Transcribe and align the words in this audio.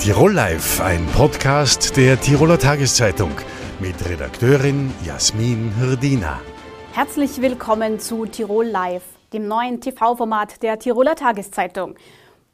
Tirol 0.00 0.32
Live, 0.32 0.80
ein 0.80 1.06
Podcast 1.08 1.94
der 1.94 2.18
Tiroler 2.18 2.58
Tageszeitung 2.58 3.32
mit 3.80 3.96
Redakteurin 4.08 4.90
Jasmin 5.04 5.74
Hirdina. 5.78 6.40
Herzlich 6.94 7.42
willkommen 7.42 8.00
zu 8.00 8.24
Tirol 8.24 8.64
Live, 8.64 9.02
dem 9.34 9.46
neuen 9.46 9.78
TV-Format 9.82 10.62
der 10.62 10.78
Tiroler 10.78 11.16
Tageszeitung. 11.16 11.96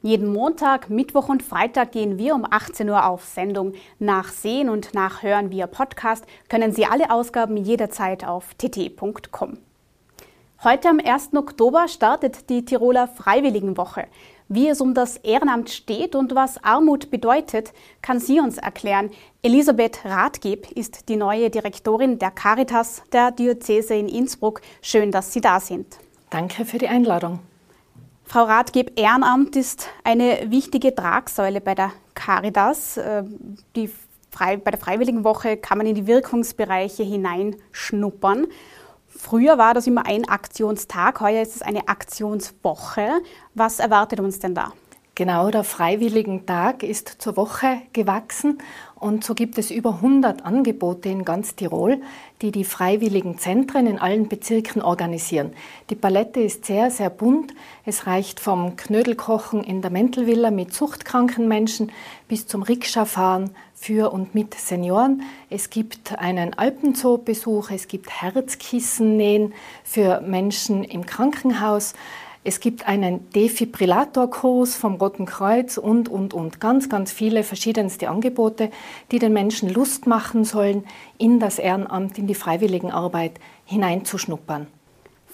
Jeden 0.03 0.33
Montag, 0.33 0.91
Mittwoch 0.91 1.29
und 1.29 1.45
Freitag 1.45 1.93
gehen 1.93 2.19
wir 2.19 2.35
um 2.35 2.45
18 2.51 2.91
Uhr 2.91 3.07
auf 3.07 3.25
Sendung. 3.25 3.75
Nachsehen 4.01 4.69
und 4.69 4.93
nachhören 4.93 5.53
via 5.53 5.69
Podcast 5.69 6.25
können 6.49 6.73
Sie 6.73 6.85
alle 6.85 7.13
Ausgaben 7.13 7.57
jederzeit 7.57 8.27
auf 8.27 8.55
tt.com. 8.55 9.59
Heute 10.65 10.89
am 10.89 10.99
1. 10.99 11.31
Oktober 11.37 11.87
startet 11.87 12.51
die 12.51 12.65
Tiroler 12.65 13.07
Freiwilligenwoche. 13.07 14.07
Wie 14.49 14.69
es 14.69 14.81
um 14.81 14.95
das 14.95 15.17
Ehrenamt 15.17 15.71
steht 15.71 16.15
und 16.15 16.37
was 16.37 16.63
Armut 16.63 17.11
bedeutet, 17.11 17.73
kann 18.01 18.21
sie 18.21 18.39
uns 18.39 18.59
erklären. 18.59 19.11
Elisabeth 19.43 20.05
Rathgeb 20.05 20.71
ist 20.71 21.09
die 21.09 21.17
neue 21.17 21.51
Direktorin 21.51 22.21
der 22.21 22.31
Caritas 22.31 23.03
der 23.13 23.33
Diözese 23.33 23.95
in 23.95 24.09
Innsbruck. 24.09 24.61
Schön, 24.83 25.11
dass 25.11 25.33
Sie 25.33 25.41
da 25.41 25.59
sind. 25.59 25.99
Danke 26.31 26.65
für 26.65 26.79
die 26.79 26.87
Einladung. 26.87 27.41
Frau 28.25 28.45
Rathgeb, 28.45 28.99
Ehrenamt 28.99 29.57
ist 29.57 29.89
eine 30.05 30.51
wichtige 30.51 30.95
Tragsäule 30.95 31.61
bei 31.61 31.75
der 31.75 31.93
Caritas. 32.15 32.97
Äh, 32.99 33.25
die 33.75 33.91
bei 34.39 34.71
der 34.71 34.79
Freiwilligenwoche 34.79 35.57
kann 35.57 35.79
man 35.79 35.87
in 35.87 35.95
die 35.95 36.07
Wirkungsbereiche 36.07 37.03
hineinschnuppern. 37.03 38.47
Früher 39.29 39.59
war 39.59 39.75
das 39.75 39.89
immer 39.89 40.07
ein 40.07 40.29
Aktionstag, 40.29 41.21
heuer 41.21 41.43
ist 41.43 41.57
es 41.57 41.63
eine 41.63 41.89
Aktionswoche. 41.89 43.09
Was 43.55 43.81
erwartet 43.81 44.21
uns 44.21 44.39
denn 44.39 44.55
da? 44.55 44.73
Genau, 45.17 45.51
der 45.51 45.65
Freiwilligentag 45.65 46.85
ist 46.85 47.09
zur 47.09 47.37
Woche 47.37 47.79
gewachsen 47.93 48.59
und 48.95 49.25
so 49.25 49.35
gibt 49.35 49.59
es 49.59 49.73
über 49.73 49.95
100 49.95 50.45
Angebote 50.45 51.09
in 51.09 51.25
ganz 51.25 51.57
Tirol, 51.57 52.01
die 52.41 52.53
die 52.53 52.63
freiwilligen 52.63 53.37
Zentren 53.37 53.89
in 53.89 53.99
allen 53.99 54.29
Bezirken 54.29 54.81
organisieren. 54.81 55.55
Die 55.91 55.97
Palette 55.97 56.39
ist 56.39 56.65
sehr, 56.65 56.93
sehr 56.93 57.11
bunt. 57.11 57.53
Es 57.85 58.07
reicht 58.07 58.39
vom 58.39 58.77
Knödelkochen 58.77 59.65
in 59.65 59.83
der 59.83 59.91
Mentelvilla 59.91 60.53
mit 60.53 60.73
suchtkranken 60.73 61.49
Menschen 61.49 61.91
bis 62.29 62.47
zum 62.47 62.63
Rikscha-Fahren 62.63 63.51
für 63.77 64.13
und 64.13 64.35
mit 64.35 64.55
Senioren. 64.55 65.23
Es 65.51 65.71
gibt 65.71 66.19
einen 66.19 66.55
Alpenzoo-Besuch, 66.55 67.71
es 67.71 67.87
gibt 67.87 68.11
Herzkissennähen 68.11 69.53
für 69.85 70.21
Menschen 70.23 70.83
im 70.83 71.07
Krankenhaus. 71.07 71.95
Es 72.43 72.61
gibt 72.61 72.89
einen 72.89 73.29
Defibrillatorkurs 73.31 74.77
vom 74.77 74.95
Roten 74.95 75.27
Kreuz 75.27 75.79
und, 75.79 76.09
und, 76.09 76.33
und. 76.33 76.61
Ganz, 76.61 76.89
ganz 76.89 77.13
viele 77.13 77.43
verschiedenste 77.43 78.09
Angebote, 78.09 78.71
die 79.11 79.19
den 79.19 79.33
Menschen 79.33 79.69
Lust 79.69 80.07
machen 80.07 80.45
sollen, 80.45 80.85
in 81.19 81.39
das 81.39 81.59
Ehrenamt, 81.59 82.19
in 82.19 82.27
die 82.27 82.35
Freiwilligenarbeit 82.35 83.33
hineinzuschnuppern. 83.65 84.69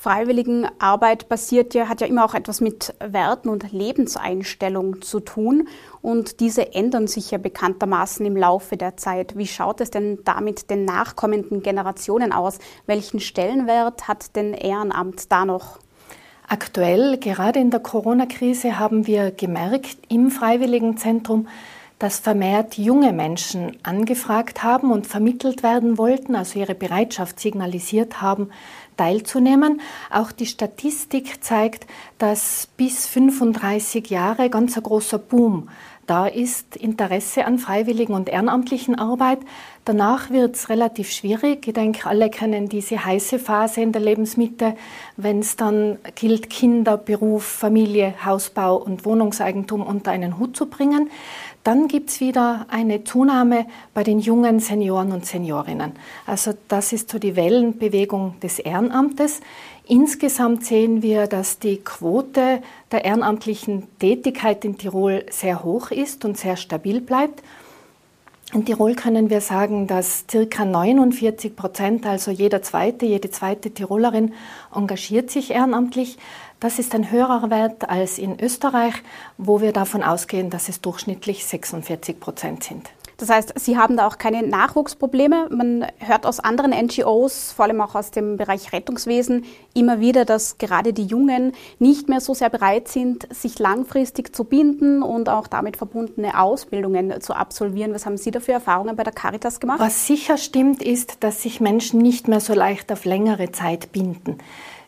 Freiwilligenarbeit 0.02 1.28
basiert 1.28 1.74
ja, 1.74 1.88
hat 1.88 2.00
ja 2.00 2.08
immer 2.08 2.24
auch 2.24 2.34
etwas 2.34 2.60
mit 2.60 2.92
Werten 2.98 3.48
und 3.48 3.70
Lebenseinstellung 3.70 5.00
zu 5.00 5.20
tun. 5.20 5.68
Und 6.00 6.40
diese 6.40 6.74
ändern 6.74 7.06
sich 7.06 7.30
ja 7.30 7.38
bekanntermaßen 7.38 8.26
im 8.26 8.36
Laufe 8.36 8.76
der 8.76 8.96
Zeit. 8.96 9.38
Wie 9.38 9.46
schaut 9.46 9.80
es 9.80 9.90
denn 9.90 10.18
da 10.24 10.40
mit 10.40 10.70
den 10.70 10.84
nachkommenden 10.84 11.62
Generationen 11.62 12.32
aus? 12.32 12.58
Welchen 12.86 13.20
Stellenwert 13.20 14.08
hat 14.08 14.34
denn 14.34 14.54
Ehrenamt 14.54 15.30
da 15.30 15.44
noch? 15.44 15.78
Aktuell, 16.48 17.18
gerade 17.18 17.60
in 17.60 17.70
der 17.70 17.78
Corona-Krise, 17.78 18.80
haben 18.80 19.06
wir 19.06 19.30
gemerkt 19.30 19.98
im 20.08 20.32
Freiwilligenzentrum, 20.32 21.46
dass 22.02 22.18
vermehrt 22.18 22.78
junge 22.78 23.12
Menschen 23.12 23.76
angefragt 23.84 24.64
haben 24.64 24.90
und 24.90 25.06
vermittelt 25.06 25.62
werden 25.62 25.98
wollten, 25.98 26.34
also 26.34 26.58
ihre 26.58 26.74
Bereitschaft 26.74 27.38
signalisiert 27.38 28.20
haben, 28.20 28.50
teilzunehmen. 28.96 29.80
Auch 30.10 30.32
die 30.32 30.46
Statistik 30.46 31.42
zeigt, 31.44 31.86
dass 32.18 32.68
bis 32.76 33.06
35 33.06 34.10
Jahre 34.10 34.50
ganz 34.50 34.76
ein 34.76 34.82
großer 34.82 35.18
Boom 35.18 35.68
da 36.06 36.26
ist 36.26 36.76
Interesse 36.76 37.46
an 37.46 37.58
freiwilligen 37.58 38.14
und 38.14 38.28
ehrenamtlichen 38.28 38.98
Arbeit. 38.98 39.38
Danach 39.84 40.30
wird 40.30 40.56
es 40.56 40.68
relativ 40.68 41.10
schwierig. 41.12 41.66
Ich 41.66 41.74
denke, 41.74 42.08
alle 42.08 42.28
kennen 42.28 42.68
diese 42.68 43.04
heiße 43.04 43.38
Phase 43.38 43.82
in 43.82 43.92
der 43.92 44.02
Lebensmitte, 44.02 44.74
wenn 45.16 45.38
es 45.38 45.56
dann 45.56 45.98
gilt, 46.14 46.50
Kinder, 46.50 46.96
Beruf, 46.96 47.44
Familie, 47.44 48.14
Hausbau 48.24 48.76
und 48.76 49.04
Wohnungseigentum 49.04 49.82
unter 49.86 50.10
einen 50.10 50.38
Hut 50.38 50.56
zu 50.56 50.66
bringen. 50.66 51.08
Dann 51.64 51.86
gibt 51.86 52.10
es 52.10 52.20
wieder 52.20 52.66
eine 52.70 53.04
Zunahme 53.04 53.66
bei 53.94 54.02
den 54.02 54.18
jungen 54.18 54.58
Senioren 54.58 55.12
und 55.12 55.24
Seniorinnen. 55.24 55.92
Also 56.26 56.54
das 56.66 56.92
ist 56.92 57.10
so 57.10 57.20
die 57.20 57.36
Wellenbewegung 57.36 58.34
des 58.40 58.58
Ehrenamtes. 58.58 59.40
Insgesamt 59.86 60.64
sehen 60.64 61.02
wir, 61.02 61.28
dass 61.28 61.60
die 61.60 61.78
Quote 61.78 62.62
der 62.90 63.04
ehrenamtlichen 63.04 63.86
Tätigkeit 64.00 64.64
in 64.64 64.76
Tirol 64.76 65.24
sehr 65.30 65.62
hoch 65.62 65.92
ist 65.92 66.24
und 66.24 66.36
sehr 66.36 66.56
stabil 66.56 67.00
bleibt. 67.00 67.42
In 68.54 68.66
Tirol 68.66 68.94
können 68.94 69.30
wir 69.30 69.40
sagen, 69.40 69.86
dass 69.86 70.26
circa 70.30 70.66
49 70.66 71.56
Prozent, 71.56 72.04
also 72.04 72.30
jeder 72.30 72.60
zweite, 72.60 73.06
jede 73.06 73.30
zweite 73.30 73.70
Tirolerin 73.70 74.34
engagiert 74.74 75.30
sich 75.30 75.52
ehrenamtlich. 75.52 76.18
Das 76.62 76.78
ist 76.78 76.94
ein 76.94 77.10
höherer 77.10 77.50
Wert 77.50 77.90
als 77.90 78.18
in 78.18 78.38
Österreich, 78.40 78.94
wo 79.36 79.60
wir 79.60 79.72
davon 79.72 80.04
ausgehen, 80.04 80.48
dass 80.48 80.68
es 80.68 80.80
durchschnittlich 80.80 81.44
46 81.44 82.20
Prozent 82.20 82.62
sind. 82.62 82.88
Das 83.16 83.30
heißt, 83.30 83.54
Sie 83.58 83.76
haben 83.76 83.96
da 83.96 84.06
auch 84.06 84.16
keine 84.16 84.46
Nachwuchsprobleme. 84.46 85.48
Man 85.50 85.86
hört 85.98 86.24
aus 86.24 86.38
anderen 86.38 86.70
NGOs, 86.70 87.50
vor 87.50 87.64
allem 87.64 87.80
auch 87.80 87.96
aus 87.96 88.12
dem 88.12 88.36
Bereich 88.36 88.72
Rettungswesen, 88.72 89.44
immer 89.74 89.98
wieder, 89.98 90.24
dass 90.24 90.58
gerade 90.58 90.92
die 90.92 91.04
Jungen 91.04 91.52
nicht 91.80 92.08
mehr 92.08 92.20
so 92.20 92.32
sehr 92.32 92.48
bereit 92.48 92.86
sind, 92.86 93.26
sich 93.34 93.58
langfristig 93.58 94.34
zu 94.34 94.44
binden 94.44 95.02
und 95.02 95.28
auch 95.28 95.48
damit 95.48 95.76
verbundene 95.76 96.38
Ausbildungen 96.38 97.20
zu 97.20 97.34
absolvieren. 97.34 97.92
Was 97.92 98.06
haben 98.06 98.16
Sie 98.16 98.30
da 98.30 98.38
für 98.38 98.52
Erfahrungen 98.52 98.94
bei 98.94 99.02
der 99.02 99.12
Caritas 99.12 99.58
gemacht? 99.58 99.80
Was 99.80 100.06
sicher 100.06 100.36
stimmt, 100.36 100.80
ist, 100.80 101.24
dass 101.24 101.42
sich 101.42 101.60
Menschen 101.60 102.00
nicht 102.00 102.28
mehr 102.28 102.40
so 102.40 102.54
leicht 102.54 102.92
auf 102.92 103.04
längere 103.04 103.50
Zeit 103.50 103.90
binden. 103.90 104.38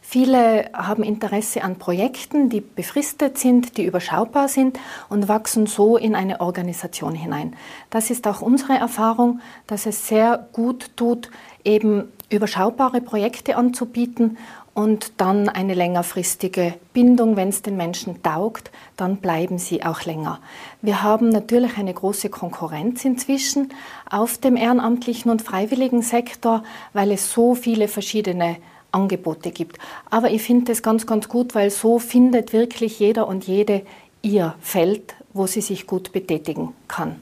Viele 0.06 0.66
haben 0.74 1.02
Interesse 1.02 1.64
an 1.64 1.76
Projekten, 1.76 2.50
die 2.50 2.60
befristet 2.60 3.38
sind, 3.38 3.78
die 3.78 3.84
überschaubar 3.84 4.48
sind 4.48 4.78
und 5.08 5.28
wachsen 5.28 5.66
so 5.66 5.96
in 5.96 6.14
eine 6.14 6.40
Organisation 6.40 7.14
hinein. 7.14 7.56
Das 7.88 8.10
ist 8.10 8.28
auch 8.28 8.42
unsere 8.42 8.74
Erfahrung, 8.74 9.40
dass 9.66 9.86
es 9.86 10.06
sehr 10.06 10.46
gut 10.52 10.90
tut, 10.96 11.30
eben 11.64 12.12
überschaubare 12.28 13.00
Projekte 13.00 13.56
anzubieten 13.56 14.36
und 14.74 15.12
dann 15.16 15.48
eine 15.48 15.72
längerfristige 15.72 16.74
Bindung, 16.92 17.36
wenn 17.36 17.48
es 17.48 17.62
den 17.62 17.76
Menschen 17.76 18.22
taugt, 18.22 18.70
dann 18.96 19.16
bleiben 19.16 19.58
sie 19.58 19.84
auch 19.84 20.02
länger. 20.02 20.38
Wir 20.82 21.02
haben 21.02 21.30
natürlich 21.30 21.78
eine 21.78 21.94
große 21.94 22.28
Konkurrenz 22.28 23.04
inzwischen 23.04 23.72
auf 24.08 24.36
dem 24.36 24.56
ehrenamtlichen 24.56 25.30
und 25.30 25.42
freiwilligen 25.42 26.02
Sektor, 26.02 26.62
weil 26.92 27.10
es 27.10 27.32
so 27.32 27.54
viele 27.54 27.88
verschiedene 27.88 28.58
Angebote 28.94 29.50
gibt. 29.50 29.78
Aber 30.10 30.30
ich 30.30 30.42
finde 30.42 30.66
das 30.66 30.82
ganz, 30.82 31.06
ganz 31.06 31.28
gut, 31.28 31.54
weil 31.54 31.70
so 31.70 31.98
findet 31.98 32.52
wirklich 32.52 32.98
jeder 32.98 33.28
und 33.28 33.46
jede 33.46 33.82
ihr 34.22 34.54
Feld, 34.60 35.14
wo 35.32 35.46
sie 35.46 35.60
sich 35.60 35.86
gut 35.86 36.12
betätigen 36.12 36.74
kann. 36.88 37.20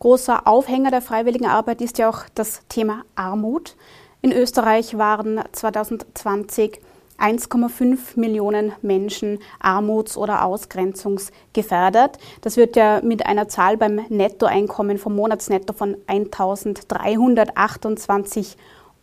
Großer 0.00 0.46
Aufhänger 0.46 0.90
der 0.90 1.02
freiwilligen 1.02 1.46
Arbeit 1.46 1.82
ist 1.82 1.98
ja 1.98 2.08
auch 2.08 2.22
das 2.34 2.62
Thema 2.68 3.04
Armut. 3.14 3.76
In 4.22 4.32
Österreich 4.32 4.96
waren 4.96 5.40
2020 5.52 6.80
1,5 7.20 8.18
Millionen 8.18 8.72
Menschen 8.80 9.40
armuts- 9.60 10.16
oder 10.16 10.42
ausgrenzungsgefährdet. 10.44 12.12
Das 12.40 12.56
wird 12.56 12.76
ja 12.76 13.02
mit 13.02 13.26
einer 13.26 13.48
Zahl 13.48 13.76
beim 13.76 13.96
Nettoeinkommen 14.08 14.96
vom 14.96 15.16
Monatsnetto 15.16 15.74
von 15.74 15.98
1328 16.06 18.56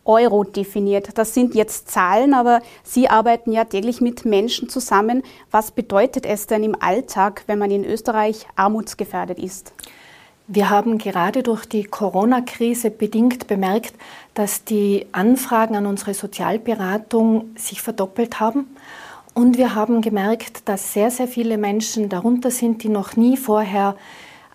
Euro 0.08 0.42
definiert. 0.42 1.10
Das 1.16 1.34
sind 1.34 1.54
jetzt 1.54 1.90
Zahlen, 1.90 2.34
aber 2.34 2.60
Sie 2.82 3.08
arbeiten 3.08 3.52
ja 3.52 3.64
täglich 3.64 4.00
mit 4.00 4.24
Menschen 4.24 4.68
zusammen. 4.68 5.22
Was 5.50 5.70
bedeutet 5.70 6.26
es 6.26 6.46
denn 6.46 6.64
im 6.64 6.74
Alltag, 6.80 7.44
wenn 7.46 7.58
man 7.58 7.70
in 7.70 7.84
Österreich 7.84 8.46
armutsgefährdet 8.56 9.38
ist? 9.38 9.72
Wir 10.50 10.70
haben 10.70 10.96
gerade 10.96 11.42
durch 11.42 11.66
die 11.66 11.84
Corona-Krise 11.84 12.90
bedingt 12.90 13.48
bemerkt, 13.48 13.92
dass 14.32 14.64
die 14.64 15.04
Anfragen 15.12 15.76
an 15.76 15.84
unsere 15.84 16.14
Sozialberatung 16.14 17.50
sich 17.54 17.82
verdoppelt 17.82 18.40
haben. 18.40 18.66
Und 19.34 19.58
wir 19.58 19.74
haben 19.74 20.00
gemerkt, 20.00 20.66
dass 20.66 20.94
sehr, 20.94 21.10
sehr 21.10 21.28
viele 21.28 21.58
Menschen 21.58 22.08
darunter 22.08 22.50
sind, 22.50 22.82
die 22.82 22.88
noch 22.88 23.14
nie 23.14 23.36
vorher 23.36 23.94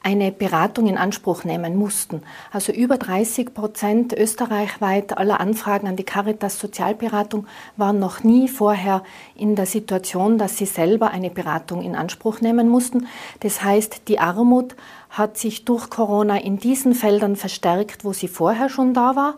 eine 0.04 0.34
Beratung 0.34 0.88
in 0.88 0.98
Anspruch 0.98 1.46
nehmen 1.46 1.78
mussten. 1.78 2.22
Also 2.52 2.74
über 2.74 2.98
30 2.98 3.54
Prozent 3.54 4.14
österreichweit 4.14 5.18
aller 5.18 5.40
Anfragen 5.40 5.88
an 5.88 5.96
die 5.96 6.04
Caritas 6.04 6.60
Sozialberatung 6.60 7.48
waren 7.78 8.00
noch 8.00 8.22
nie 8.24 8.50
vorher 8.50 9.04
in 9.36 9.56
der 9.56 9.66
Situation, 9.66 10.38
dass 10.38 10.58
sie 10.58 10.66
selber 10.66 11.12
eine 11.12 11.30
Beratung 11.30 11.82
in 11.82 11.96
Anspruch 11.96 12.42
nehmen 12.42 12.68
mussten. 12.68 13.08
Das 13.40 13.64
heißt, 13.64 14.10
die 14.10 14.20
Armut 14.20 14.76
hat 15.10 15.38
sich 15.38 15.64
durch 15.64 15.90
Corona 15.90 16.38
in 16.38 16.58
diesen 16.58 16.96
Feldern 16.96 17.38
verstärkt, 17.38 18.04
wo 18.04 18.12
sie 18.12 18.28
vorher 18.28 18.68
schon 18.68 18.94
da 18.94 19.16
war 19.16 19.36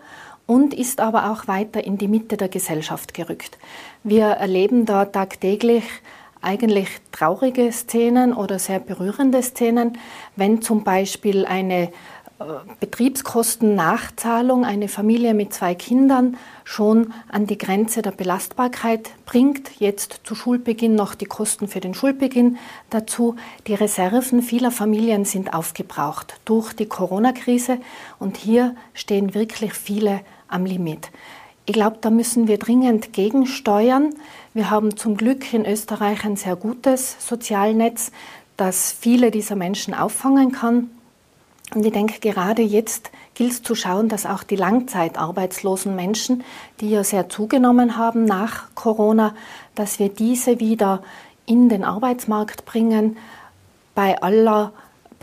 und 0.47 0.73
ist 0.73 1.00
aber 1.00 1.31
auch 1.31 1.47
weiter 1.47 1.83
in 1.83 1.97
die 1.97 2.07
Mitte 2.07 2.38
der 2.38 2.50
Gesellschaft 2.50 3.13
gerückt. 3.13 3.57
Wir 4.03 4.25
erleben 4.25 4.85
da 4.85 5.06
tagtäglich 5.06 5.83
eigentlich 6.45 6.89
traurige 7.12 7.71
Szenen 7.71 8.33
oder 8.33 8.59
sehr 8.59 8.80
berührende 8.80 9.42
Szenen, 9.42 9.97
wenn 10.36 10.62
zum 10.62 10.83
Beispiel 10.83 11.45
eine 11.45 11.92
äh, 12.39 12.44
Betriebskostennachzahlung 12.80 14.65
eine 14.65 14.88
Familie 14.88 15.33
mit 15.33 15.53
zwei 15.53 15.74
Kindern 15.74 16.38
schon 16.63 17.13
an 17.30 17.47
die 17.47 17.57
Grenze 17.57 18.01
der 18.01 18.12
Belastbarkeit 18.12 19.09
bringt. 19.25 19.80
Jetzt 19.80 20.21
zu 20.24 20.36
Schulbeginn 20.36 20.95
noch 20.95 21.15
die 21.15 21.25
Kosten 21.25 21.68
für 21.68 21.80
den 21.80 21.94
Schulbeginn 21.94 22.57
dazu. 22.89 23.36
Die 23.68 23.74
Reserven 23.74 24.41
vieler 24.41 24.71
Familien 24.71 25.25
sind 25.25 25.53
aufgebraucht 25.53 26.39
durch 26.45 26.74
die 26.74 26.88
Corona-Krise 26.88 27.80
und 28.19 28.38
hier 28.38 28.75
stehen 28.94 29.33
wirklich 29.33 29.74
viele 29.74 30.21
am 30.48 30.65
Limit. 30.65 31.09
Ich 31.67 31.73
glaube, 31.73 31.97
da 32.00 32.12
müssen 32.12 32.47
wir 32.47 32.59
dringend 32.59 33.12
gegensteuern. 33.12 34.13
Wir 34.53 34.69
haben 34.69 34.97
zum 34.97 35.17
Glück 35.17 35.51
in 35.51 35.65
Österreich 35.65 36.23
ein 36.23 36.35
sehr 36.35 36.56
gutes 36.56 37.27
Sozialnetz, 37.27 38.12
das 38.56 38.91
viele 38.91 39.31
dieser 39.31 39.56
Menschen 39.56 39.95
auffangen 39.95 40.51
kann. 40.51 40.91
Und 41.73 41.83
ich 41.83 41.91
denke, 41.91 42.19
gerade 42.19 42.62
jetzt 42.62 43.09
gilt 43.33 43.51
es 43.51 43.63
zu 43.63 43.73
schauen, 43.73 44.09
dass 44.09 44.27
auch 44.27 44.44
die 44.44 44.56
langzeitarbeitslosen 44.56 45.95
Menschen, 45.95 46.44
die 46.81 46.91
ja 46.91 47.03
sehr 47.03 47.29
zugenommen 47.29 47.97
haben 47.97 48.25
nach 48.25 48.67
Corona, 48.75 49.33
dass 49.73 49.97
wir 49.97 50.09
diese 50.09 50.59
wieder 50.59 51.01
in 51.47 51.67
den 51.67 51.83
Arbeitsmarkt 51.83 52.65
bringen, 52.65 53.17
bei 53.95 54.21
aller 54.21 54.71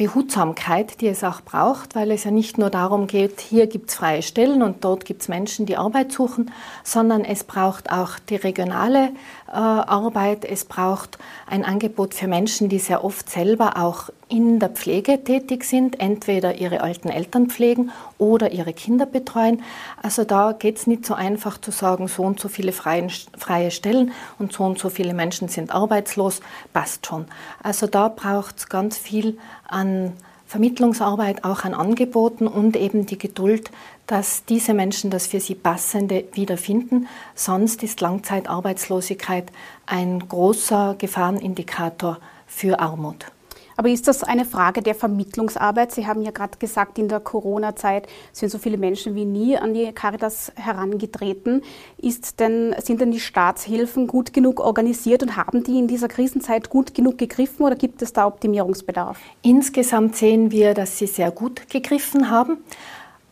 Behutsamkeit, 0.02 1.00
die 1.00 1.06
es 1.06 1.22
auch 1.22 1.42
braucht, 1.42 1.94
weil 1.94 2.10
es 2.10 2.24
ja 2.24 2.32
nicht 2.32 2.58
nur 2.58 2.70
darum 2.70 3.06
geht, 3.06 3.40
hier 3.40 3.68
gibt 3.68 3.90
es 3.90 3.94
freie 3.94 4.22
Stellen 4.22 4.60
und 4.60 4.82
dort 4.84 5.04
gibt 5.04 5.22
es 5.22 5.28
Menschen, 5.28 5.64
die 5.64 5.76
Arbeit 5.76 6.10
suchen, 6.10 6.50
sondern 6.82 7.24
es 7.24 7.44
braucht 7.44 7.92
auch 7.92 8.18
die 8.18 8.34
regionale 8.34 9.10
Arbeit, 9.52 10.44
es 10.44 10.64
braucht 10.64 11.18
ein 11.46 11.64
Angebot 11.64 12.14
für 12.14 12.26
Menschen, 12.26 12.68
die 12.68 12.78
sehr 12.78 13.04
oft 13.04 13.28
selber 13.28 13.76
auch 13.76 14.08
in 14.28 14.58
der 14.58 14.70
Pflege 14.70 15.22
tätig 15.22 15.64
sind, 15.64 16.00
entweder 16.00 16.54
ihre 16.54 16.80
alten 16.80 17.08
Eltern 17.08 17.50
pflegen 17.50 17.90
oder 18.16 18.52
ihre 18.52 18.72
Kinder 18.72 19.04
betreuen. 19.04 19.62
Also 20.02 20.24
da 20.24 20.52
geht 20.52 20.78
es 20.78 20.86
nicht 20.86 21.04
so 21.04 21.12
einfach 21.12 21.58
zu 21.58 21.70
sagen, 21.70 22.08
so 22.08 22.22
und 22.22 22.40
so 22.40 22.48
viele 22.48 22.72
freie, 22.72 23.08
freie 23.36 23.70
Stellen 23.70 24.12
und 24.38 24.54
so 24.54 24.64
und 24.64 24.78
so 24.78 24.88
viele 24.88 25.12
Menschen 25.12 25.48
sind 25.48 25.70
arbeitslos, 25.74 26.40
passt 26.72 27.06
schon. 27.06 27.26
Also 27.62 27.86
da 27.86 28.08
braucht 28.08 28.56
es 28.56 28.68
ganz 28.70 28.96
viel 28.96 29.38
an 29.68 30.12
Vermittlungsarbeit, 30.52 31.44
auch 31.44 31.64
an 31.64 31.72
Angeboten 31.72 32.46
und 32.46 32.76
eben 32.76 33.06
die 33.06 33.16
Geduld, 33.16 33.70
dass 34.06 34.44
diese 34.44 34.74
Menschen 34.74 35.10
das 35.10 35.26
für 35.26 35.40
sie 35.40 35.54
Passende 35.54 36.24
wiederfinden. 36.32 37.08
Sonst 37.34 37.82
ist 37.82 38.00
Langzeitarbeitslosigkeit 38.00 39.50
ein 39.86 40.26
großer 40.28 40.96
Gefahrenindikator 40.98 42.18
für 42.46 42.80
Armut. 42.80 43.26
Aber 43.76 43.88
ist 43.88 44.06
das 44.08 44.22
eine 44.22 44.44
Frage 44.44 44.82
der 44.82 44.94
Vermittlungsarbeit? 44.94 45.92
Sie 45.92 46.06
haben 46.06 46.22
ja 46.22 46.30
gerade 46.30 46.58
gesagt, 46.58 46.98
in 46.98 47.08
der 47.08 47.20
Corona-Zeit 47.20 48.06
sind 48.32 48.50
so 48.50 48.58
viele 48.58 48.76
Menschen 48.76 49.14
wie 49.14 49.24
nie 49.24 49.56
an 49.56 49.74
die 49.74 49.90
Caritas 49.92 50.52
herangetreten. 50.56 51.62
Ist 51.98 52.40
denn, 52.40 52.74
sind 52.82 53.00
denn 53.00 53.12
die 53.12 53.20
Staatshilfen 53.20 54.06
gut 54.06 54.32
genug 54.32 54.60
organisiert 54.60 55.22
und 55.22 55.36
haben 55.36 55.64
die 55.64 55.78
in 55.78 55.88
dieser 55.88 56.08
Krisenzeit 56.08 56.70
gut 56.70 56.94
genug 56.94 57.18
gegriffen 57.18 57.64
oder 57.64 57.76
gibt 57.76 58.02
es 58.02 58.12
da 58.12 58.26
Optimierungsbedarf? 58.26 59.18
Insgesamt 59.42 60.16
sehen 60.16 60.50
wir, 60.50 60.74
dass 60.74 60.98
sie 60.98 61.06
sehr 61.06 61.30
gut 61.30 61.68
gegriffen 61.68 62.30
haben, 62.30 62.58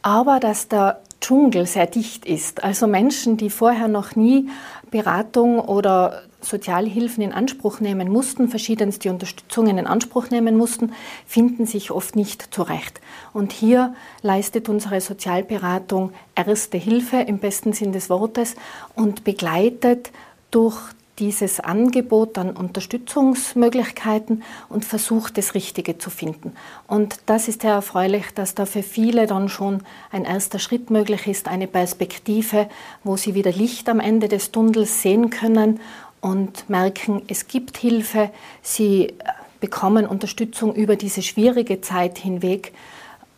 aber 0.02 0.40
dass 0.40 0.68
der 0.68 1.00
Dschungel 1.20 1.66
sehr 1.66 1.86
dicht 1.86 2.24
ist. 2.24 2.64
Also 2.64 2.86
Menschen, 2.86 3.36
die 3.36 3.50
vorher 3.50 3.88
noch 3.88 4.16
nie 4.16 4.48
Beratung 4.90 5.60
oder 5.60 6.22
Sozialhilfen 6.40 7.22
in 7.22 7.32
Anspruch 7.32 7.80
nehmen 7.80 8.10
mussten, 8.10 8.48
verschiedenste 8.48 9.10
Unterstützungen 9.10 9.76
in 9.76 9.86
Anspruch 9.86 10.30
nehmen 10.30 10.56
mussten, 10.56 10.92
finden 11.26 11.66
sich 11.66 11.90
oft 11.90 12.16
nicht 12.16 12.54
zurecht. 12.54 13.00
Und 13.34 13.52
hier 13.52 13.94
leistet 14.22 14.68
unsere 14.70 15.00
Sozialberatung 15.00 16.12
erste 16.34 16.78
Hilfe 16.78 17.18
im 17.18 17.38
besten 17.38 17.74
Sinn 17.74 17.92
des 17.92 18.08
Wortes 18.08 18.56
und 18.94 19.24
begleitet 19.24 20.10
durch 20.50 20.78
dieses 21.20 21.60
Angebot 21.60 22.38
an 22.38 22.56
Unterstützungsmöglichkeiten 22.56 24.42
und 24.68 24.84
versucht, 24.84 25.36
das 25.38 25.54
Richtige 25.54 25.98
zu 25.98 26.10
finden. 26.10 26.54
Und 26.88 27.20
das 27.26 27.46
ist 27.46 27.62
sehr 27.62 27.74
erfreulich, 27.74 28.32
dass 28.34 28.54
da 28.54 28.66
für 28.66 28.82
viele 28.82 29.26
dann 29.26 29.48
schon 29.48 29.82
ein 30.10 30.24
erster 30.24 30.58
Schritt 30.58 30.90
möglich 30.90 31.26
ist, 31.26 31.46
eine 31.46 31.66
Perspektive, 31.66 32.68
wo 33.04 33.16
sie 33.16 33.34
wieder 33.34 33.52
Licht 33.52 33.88
am 33.88 34.00
Ende 34.00 34.28
des 34.28 34.50
Tunnels 34.50 35.02
sehen 35.02 35.30
können 35.30 35.78
und 36.20 36.68
merken, 36.68 37.22
es 37.28 37.46
gibt 37.46 37.76
Hilfe, 37.76 38.30
sie 38.62 39.14
bekommen 39.60 40.06
Unterstützung 40.06 40.74
über 40.74 40.96
diese 40.96 41.22
schwierige 41.22 41.82
Zeit 41.82 42.18
hinweg, 42.18 42.72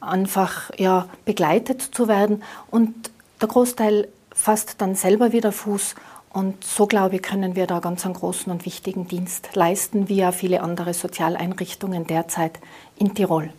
einfach 0.00 0.70
ja, 0.78 1.08
begleitet 1.24 1.82
zu 1.82 2.06
werden. 2.08 2.42
Und 2.70 3.10
der 3.40 3.48
Großteil 3.48 4.08
fasst 4.34 4.76
dann 4.78 4.94
selber 4.94 5.32
wieder 5.32 5.52
Fuß 5.52 5.94
und 6.32 6.64
so, 6.64 6.86
glaube 6.86 7.16
ich, 7.16 7.22
können 7.22 7.56
wir 7.56 7.66
da 7.66 7.80
ganz 7.80 8.04
einen 8.04 8.14
großen 8.14 8.50
und 8.50 8.64
wichtigen 8.64 9.06
Dienst 9.06 9.50
leisten, 9.54 10.08
wie 10.08 10.16
ja 10.16 10.32
viele 10.32 10.62
andere 10.62 10.94
Sozialeinrichtungen 10.94 12.06
derzeit 12.06 12.58
in 12.98 13.14
Tirol. 13.14 13.50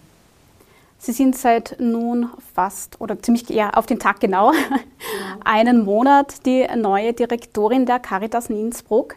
Sie 0.98 1.12
sind 1.12 1.38
seit 1.38 1.76
nun 1.80 2.30
fast 2.56 3.02
oder 3.02 3.22
ziemlich 3.22 3.50
ja, 3.50 3.72
auf 3.72 3.86
den 3.86 4.00
Tag 4.00 4.22
genau 4.22 4.54
ja. 4.54 4.60
einen 5.44 5.84
Monat 5.84 6.46
die 6.46 6.66
neue 6.78 7.14
Direktorin 7.14 7.86
der 7.86 8.00
Caritas 8.00 8.50
in 8.50 8.58
Innsbruck. 8.58 9.16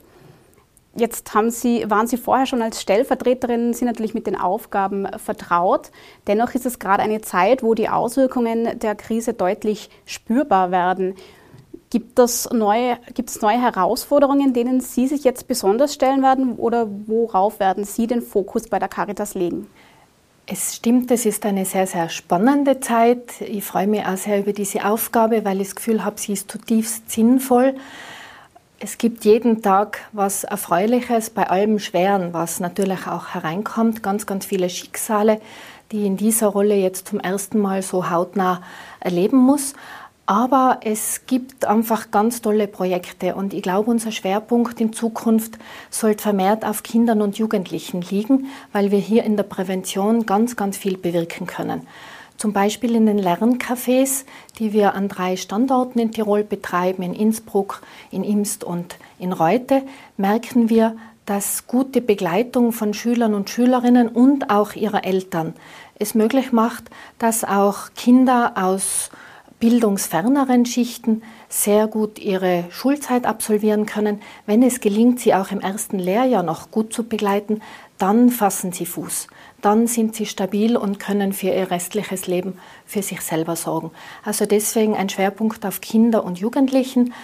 Jetzt 0.96 1.32
haben 1.34 1.50
Sie, 1.50 1.88
waren 1.88 2.06
Sie 2.06 2.16
vorher 2.16 2.46
schon 2.46 2.62
als 2.62 2.82
Stellvertreterin, 2.82 3.72
sind 3.72 3.86
natürlich 3.86 4.14
mit 4.14 4.26
den 4.26 4.34
Aufgaben 4.34 5.06
vertraut. 5.18 5.90
Dennoch 6.26 6.54
ist 6.54 6.66
es 6.66 6.78
gerade 6.78 7.02
eine 7.02 7.20
Zeit, 7.20 7.62
wo 7.62 7.74
die 7.74 7.88
Auswirkungen 7.88 8.78
der 8.78 8.94
Krise 8.94 9.34
deutlich 9.34 9.88
spürbar 10.06 10.70
werden. 10.70 11.14
Gibt, 11.90 12.18
das 12.18 12.48
neue, 12.52 12.98
es 13.16 13.40
neue 13.42 13.60
Herausforderungen, 13.60 14.52
denen 14.52 14.80
Sie 14.80 15.06
sich 15.06 15.22
jetzt 15.22 15.46
besonders 15.46 15.94
stellen 15.94 16.22
werden 16.22 16.56
oder 16.56 16.88
worauf 17.06 17.60
werden 17.60 17.84
Sie 17.84 18.06
den 18.06 18.22
Fokus 18.22 18.68
bei 18.68 18.78
der 18.78 18.88
Caritas 18.88 19.34
legen? 19.34 19.68
Es 20.48 20.76
stimmt, 20.76 21.10
es 21.10 21.26
ist 21.26 21.44
eine 21.44 21.64
sehr, 21.64 21.88
sehr 21.88 22.08
spannende 22.08 22.78
Zeit. 22.78 23.40
Ich 23.40 23.64
freue 23.64 23.88
mich 23.88 24.06
auch 24.06 24.16
sehr 24.16 24.38
über 24.38 24.52
diese 24.52 24.84
Aufgabe, 24.84 25.44
weil 25.44 25.60
ich 25.60 25.68
das 25.68 25.76
Gefühl 25.76 26.04
habe, 26.04 26.20
sie 26.20 26.34
ist 26.34 26.50
zutiefst 26.50 27.10
sinnvoll. 27.10 27.74
Es 28.78 28.98
gibt 28.98 29.24
jeden 29.24 29.62
Tag 29.62 30.00
was 30.12 30.44
Erfreuliches 30.44 31.30
bei 31.30 31.50
allem 31.50 31.78
Schweren, 31.78 32.32
was 32.32 32.60
natürlich 32.60 33.08
auch 33.08 33.28
hereinkommt. 33.28 34.04
Ganz, 34.04 34.26
ganz 34.26 34.46
viele 34.46 34.70
Schicksale, 34.70 35.40
die 35.90 36.06
in 36.06 36.16
dieser 36.16 36.48
Rolle 36.48 36.76
jetzt 36.76 37.08
zum 37.08 37.18
ersten 37.18 37.58
Mal 37.58 37.82
so 37.82 38.10
hautnah 38.10 38.62
erleben 39.00 39.38
muss. 39.38 39.72
Aber 40.28 40.80
es 40.82 41.22
gibt 41.26 41.66
einfach 41.66 42.10
ganz 42.10 42.42
tolle 42.42 42.66
Projekte 42.66 43.36
und 43.36 43.54
ich 43.54 43.62
glaube, 43.62 43.92
unser 43.92 44.10
Schwerpunkt 44.10 44.80
in 44.80 44.92
Zukunft 44.92 45.56
sollte 45.88 46.24
vermehrt 46.24 46.64
auf 46.64 46.82
Kindern 46.82 47.22
und 47.22 47.38
Jugendlichen 47.38 48.02
liegen, 48.02 48.46
weil 48.72 48.90
wir 48.90 48.98
hier 48.98 49.22
in 49.22 49.36
der 49.36 49.44
Prävention 49.44 50.26
ganz, 50.26 50.56
ganz 50.56 50.76
viel 50.76 50.98
bewirken 50.98 51.46
können. 51.46 51.86
Zum 52.38 52.52
Beispiel 52.52 52.96
in 52.96 53.06
den 53.06 53.20
Lerncafés, 53.20 54.24
die 54.58 54.72
wir 54.72 54.94
an 54.94 55.08
drei 55.08 55.36
Standorten 55.36 56.00
in 56.00 56.10
Tirol 56.10 56.42
betreiben, 56.42 57.04
in 57.04 57.14
Innsbruck, 57.14 57.80
in 58.10 58.24
Imst 58.24 58.64
und 58.64 58.96
in 59.20 59.32
Reute, 59.32 59.82
merken 60.16 60.68
wir, 60.68 60.96
dass 61.24 61.68
gute 61.68 62.00
Begleitung 62.00 62.72
von 62.72 62.94
Schülern 62.94 63.32
und 63.32 63.48
Schülerinnen 63.48 64.08
und 64.08 64.50
auch 64.50 64.74
ihrer 64.74 65.04
Eltern 65.04 65.54
es 65.98 66.14
möglich 66.14 66.52
macht, 66.52 66.84
dass 67.18 67.42
auch 67.42 67.90
Kinder 67.96 68.52
aus 68.56 69.10
bildungsferneren 69.58 70.66
Schichten 70.66 71.22
sehr 71.48 71.86
gut 71.86 72.18
ihre 72.18 72.64
Schulzeit 72.70 73.24
absolvieren 73.24 73.86
können. 73.86 74.20
Wenn 74.44 74.62
es 74.62 74.80
gelingt, 74.80 75.20
sie 75.20 75.34
auch 75.34 75.50
im 75.50 75.60
ersten 75.60 75.98
Lehrjahr 75.98 76.42
noch 76.42 76.70
gut 76.70 76.92
zu 76.92 77.04
begleiten, 77.04 77.62
dann 77.98 78.28
fassen 78.28 78.72
sie 78.72 78.84
Fuß. 78.84 79.28
Dann 79.62 79.86
sind 79.86 80.14
sie 80.14 80.26
stabil 80.26 80.76
und 80.76 81.00
können 81.00 81.32
für 81.32 81.48
ihr 81.48 81.70
restliches 81.70 82.26
Leben 82.26 82.58
für 82.84 83.02
sich 83.02 83.22
selber 83.22 83.56
sorgen. 83.56 83.90
Also 84.22 84.44
deswegen 84.44 84.94
ein 84.94 85.08
Schwerpunkt 85.08 85.64
auf 85.64 85.80
Kinder 85.80 86.24
und 86.24 86.38
Jugendlichen, 86.38 87.14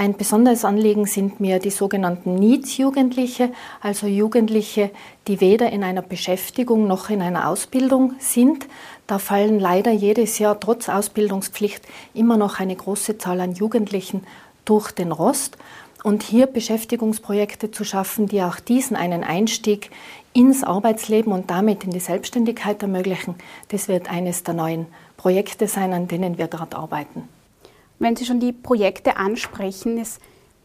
Ein 0.00 0.16
besonderes 0.16 0.64
Anliegen 0.64 1.06
sind 1.06 1.40
mir 1.40 1.58
die 1.58 1.70
sogenannten 1.70 2.36
Needs-Jugendliche, 2.36 3.50
also 3.80 4.06
Jugendliche, 4.06 4.92
die 5.26 5.40
weder 5.40 5.72
in 5.72 5.82
einer 5.82 6.02
Beschäftigung 6.02 6.86
noch 6.86 7.10
in 7.10 7.20
einer 7.20 7.48
Ausbildung 7.48 8.14
sind. 8.20 8.68
Da 9.08 9.18
fallen 9.18 9.58
leider 9.58 9.90
jedes 9.90 10.38
Jahr 10.38 10.60
trotz 10.60 10.90
Ausbildungspflicht 10.90 11.82
immer 12.12 12.36
noch 12.36 12.60
eine 12.60 12.76
große 12.76 13.16
Zahl 13.16 13.40
an 13.40 13.54
Jugendlichen 13.54 14.22
durch 14.66 14.92
den 14.92 15.12
Rost. 15.12 15.56
Und 16.04 16.22
hier 16.22 16.46
Beschäftigungsprojekte 16.46 17.70
zu 17.70 17.84
schaffen, 17.84 18.28
die 18.28 18.42
auch 18.42 18.60
diesen 18.60 18.96
einen 18.96 19.24
Einstieg 19.24 19.90
ins 20.34 20.62
Arbeitsleben 20.62 21.32
und 21.32 21.50
damit 21.50 21.84
in 21.84 21.90
die 21.90 22.00
Selbstständigkeit 22.00 22.82
ermöglichen, 22.82 23.34
das 23.68 23.88
wird 23.88 24.10
eines 24.10 24.44
der 24.44 24.54
neuen 24.54 24.86
Projekte 25.16 25.68
sein, 25.68 25.94
an 25.94 26.06
denen 26.06 26.36
wir 26.36 26.46
gerade 26.46 26.76
arbeiten. 26.76 27.28
Wenn 27.98 28.14
Sie 28.14 28.26
schon 28.26 28.40
die 28.40 28.52
Projekte 28.52 29.16
ansprechen, 29.16 29.98
es 29.98 30.20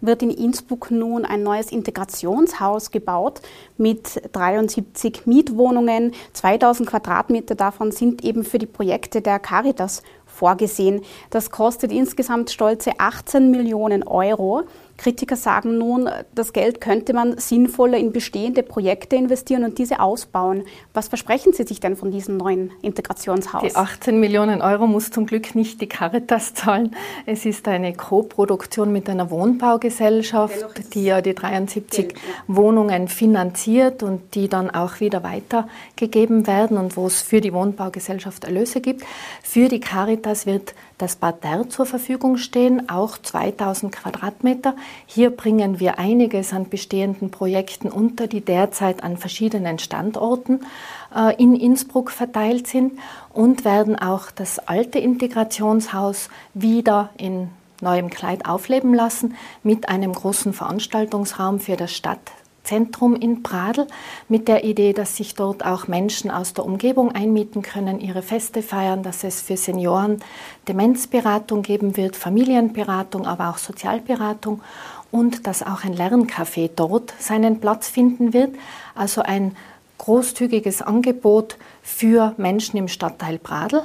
wird 0.05 0.21
in 0.21 0.29
Innsbruck 0.29 0.91
nun 0.91 1.25
ein 1.25 1.43
neues 1.43 1.71
Integrationshaus 1.71 2.91
gebaut 2.91 3.41
mit 3.77 4.21
73 4.33 5.25
Mietwohnungen. 5.25 6.13
2000 6.33 6.89
Quadratmeter 6.89 7.55
davon 7.55 7.91
sind 7.91 8.23
eben 8.23 8.43
für 8.43 8.59
die 8.59 8.65
Projekte 8.65 9.21
der 9.21 9.39
Caritas 9.39 10.03
vorgesehen. 10.33 11.01
Das 11.29 11.51
kostet 11.51 11.91
insgesamt 11.91 12.51
stolze 12.51 12.91
18 12.97 13.51
Millionen 13.51 14.03
Euro. 14.03 14.63
Kritiker 14.97 15.35
sagen 15.35 15.77
nun, 15.79 16.07
das 16.35 16.53
Geld 16.53 16.79
könnte 16.79 17.13
man 17.13 17.37
sinnvoller 17.37 17.97
in 17.97 18.11
bestehende 18.11 18.61
Projekte 18.61 19.15
investieren 19.15 19.63
und 19.63 19.77
diese 19.79 19.99
ausbauen. 19.99 20.63
Was 20.93 21.07
versprechen 21.07 21.51
Sie 21.51 21.63
sich 21.63 21.79
denn 21.79 21.95
von 21.95 22.11
diesem 22.11 22.37
neuen 22.37 22.71
Integrationshaus? 22.81 23.63
Die 23.63 23.75
18 23.75 24.19
Millionen 24.19 24.61
Euro 24.61 24.85
muss 24.85 25.09
zum 25.09 25.25
Glück 25.25 25.55
nicht 25.55 25.81
die 25.81 25.87
Caritas 25.87 26.53
zahlen. 26.53 26.95
Es 27.25 27.45
ist 27.45 27.67
eine 27.67 27.93
Co-Produktion 27.93 28.93
mit 28.93 29.09
einer 29.09 29.31
Wohnbaugesellschaft, 29.31 30.93
die 30.93 31.05
ja 31.05 31.21
die 31.21 31.33
73 31.33 32.09
Geld, 32.09 32.13
ja. 32.13 32.55
Wohnungen 32.55 33.07
finanziert 33.07 34.03
und 34.03 34.35
die 34.35 34.47
dann 34.47 34.69
auch 34.69 34.99
wieder 34.99 35.23
weitergegeben 35.23 36.45
werden 36.45 36.77
und 36.77 36.95
wo 36.95 37.07
es 37.07 37.21
für 37.21 37.41
die 37.41 37.51
Wohnbaugesellschaft 37.51 38.45
Erlöse 38.45 38.79
gibt. 38.79 39.03
Für 39.41 39.67
die 39.67 39.79
Caritas 39.79 40.22
wird 40.45 40.73
das 40.97 41.15
Parterre 41.15 41.67
zur 41.69 41.85
Verfügung 41.85 42.37
stehen, 42.37 42.89
auch 42.89 43.17
2000 43.17 43.91
Quadratmeter. 43.93 44.75
Hier 45.05 45.29
bringen 45.29 45.79
wir 45.79 45.99
einiges 45.99 46.53
an 46.53 46.69
bestehenden 46.69 47.31
Projekten 47.31 47.89
unter, 47.89 48.27
die 48.27 48.41
derzeit 48.41 49.03
an 49.03 49.17
verschiedenen 49.17 49.79
Standorten 49.79 50.61
äh, 51.15 51.35
in 51.41 51.55
Innsbruck 51.55 52.11
verteilt 52.11 52.67
sind 52.67 52.99
und 53.33 53.65
werden 53.65 53.97
auch 53.97 54.31
das 54.31 54.59
alte 54.59 54.99
Integrationshaus 54.99 56.29
wieder 56.53 57.09
in 57.17 57.49
neuem 57.81 58.09
Kleid 58.09 58.45
aufleben 58.47 58.93
lassen 58.93 59.35
mit 59.61 59.89
einem 59.89 60.13
großen 60.13 60.53
Veranstaltungsraum 60.53 61.59
für 61.59 61.75
das 61.75 61.93
Stadt 61.93 62.31
Zentrum 62.63 63.15
in 63.15 63.43
Pradl 63.43 63.87
mit 64.29 64.47
der 64.47 64.63
Idee, 64.63 64.93
dass 64.93 65.17
sich 65.17 65.35
dort 65.35 65.65
auch 65.65 65.87
Menschen 65.87 66.31
aus 66.31 66.53
der 66.53 66.65
Umgebung 66.65 67.11
einmieten 67.11 67.61
können, 67.61 67.99
ihre 67.99 68.21
Feste 68.21 68.61
feiern, 68.61 69.03
dass 69.03 69.23
es 69.23 69.41
für 69.41 69.57
Senioren 69.57 70.21
Demenzberatung 70.67 71.61
geben 71.61 71.97
wird, 71.97 72.15
Familienberatung, 72.15 73.27
aber 73.27 73.49
auch 73.49 73.57
Sozialberatung 73.57 74.61
und 75.11 75.45
dass 75.45 75.61
auch 75.61 75.83
ein 75.83 75.93
Lerncafé 75.93 76.69
dort 76.73 77.13
seinen 77.19 77.59
Platz 77.59 77.89
finden 77.89 78.33
wird. 78.33 78.55
Also 78.95 79.21
ein 79.21 79.55
großzügiges 79.97 80.81
Angebot 80.81 81.57
für 81.81 82.33
Menschen 82.37 82.77
im 82.77 82.87
Stadtteil 82.87 83.39
Pradl 83.39 83.83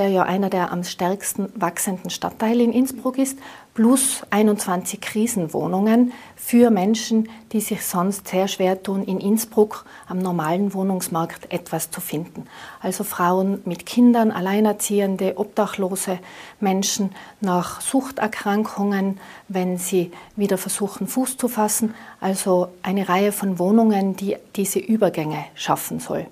der 0.00 0.08
ja 0.08 0.22
einer 0.22 0.48
der 0.48 0.72
am 0.72 0.82
stärksten 0.82 1.52
wachsenden 1.54 2.08
Stadtteile 2.08 2.62
in 2.62 2.72
Innsbruck 2.72 3.18
ist, 3.18 3.38
plus 3.74 4.22
21 4.30 4.98
Krisenwohnungen 4.98 6.14
für 6.36 6.70
Menschen, 6.70 7.28
die 7.52 7.60
sich 7.60 7.84
sonst 7.84 8.26
sehr 8.26 8.48
schwer 8.48 8.82
tun, 8.82 9.04
in 9.04 9.20
Innsbruck 9.20 9.84
am 10.08 10.16
normalen 10.16 10.72
Wohnungsmarkt 10.72 11.52
etwas 11.52 11.90
zu 11.90 12.00
finden. 12.00 12.46
Also 12.80 13.04
Frauen 13.04 13.60
mit 13.66 13.84
Kindern, 13.84 14.30
Alleinerziehende, 14.30 15.36
obdachlose 15.36 16.18
Menschen 16.60 17.10
nach 17.42 17.82
Suchterkrankungen, 17.82 19.20
wenn 19.48 19.76
sie 19.76 20.12
wieder 20.34 20.56
versuchen, 20.56 21.08
Fuß 21.08 21.36
zu 21.36 21.48
fassen. 21.48 21.94
Also 22.22 22.68
eine 22.82 23.06
Reihe 23.06 23.32
von 23.32 23.58
Wohnungen, 23.58 24.16
die 24.16 24.36
diese 24.56 24.78
Übergänge 24.78 25.44
schaffen 25.54 26.00
soll. 26.00 26.26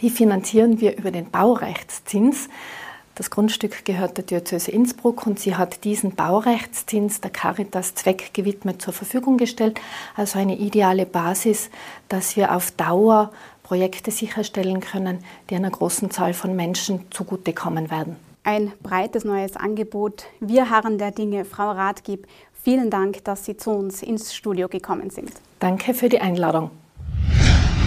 Die 0.00 0.10
finanzieren 0.10 0.80
wir 0.80 0.96
über 0.96 1.10
den 1.10 1.30
Baurechtszins. 1.30 2.48
Das 3.14 3.30
Grundstück 3.30 3.84
gehört 3.84 4.16
der 4.16 4.24
Diözese 4.24 4.70
Innsbruck 4.70 5.26
und 5.26 5.38
sie 5.38 5.54
hat 5.56 5.84
diesen 5.84 6.14
Baurechtszins 6.14 7.20
der 7.20 7.30
Caritas 7.30 7.94
zweckgewidmet 7.94 8.80
zur 8.80 8.94
Verfügung 8.94 9.36
gestellt. 9.36 9.78
Also 10.16 10.38
eine 10.38 10.56
ideale 10.56 11.04
Basis, 11.04 11.68
dass 12.08 12.36
wir 12.36 12.54
auf 12.54 12.70
Dauer 12.70 13.30
Projekte 13.62 14.10
sicherstellen 14.10 14.80
können, 14.80 15.18
die 15.50 15.54
einer 15.54 15.70
großen 15.70 16.10
Zahl 16.10 16.32
von 16.32 16.56
Menschen 16.56 17.10
zugutekommen 17.10 17.90
werden. 17.90 18.16
Ein 18.42 18.72
breites 18.82 19.24
neues 19.24 19.54
Angebot. 19.56 20.24
Wir 20.40 20.70
harren 20.70 20.96
der 20.96 21.10
Dinge. 21.10 21.44
Frau 21.44 21.70
Rathgib, 21.72 22.26
vielen 22.62 22.90
Dank, 22.90 23.22
dass 23.24 23.44
Sie 23.44 23.56
zu 23.56 23.70
uns 23.70 24.02
ins 24.02 24.34
Studio 24.34 24.66
gekommen 24.66 25.10
sind. 25.10 25.30
Danke 25.58 25.92
für 25.92 26.08
die 26.08 26.20
Einladung. 26.20 26.70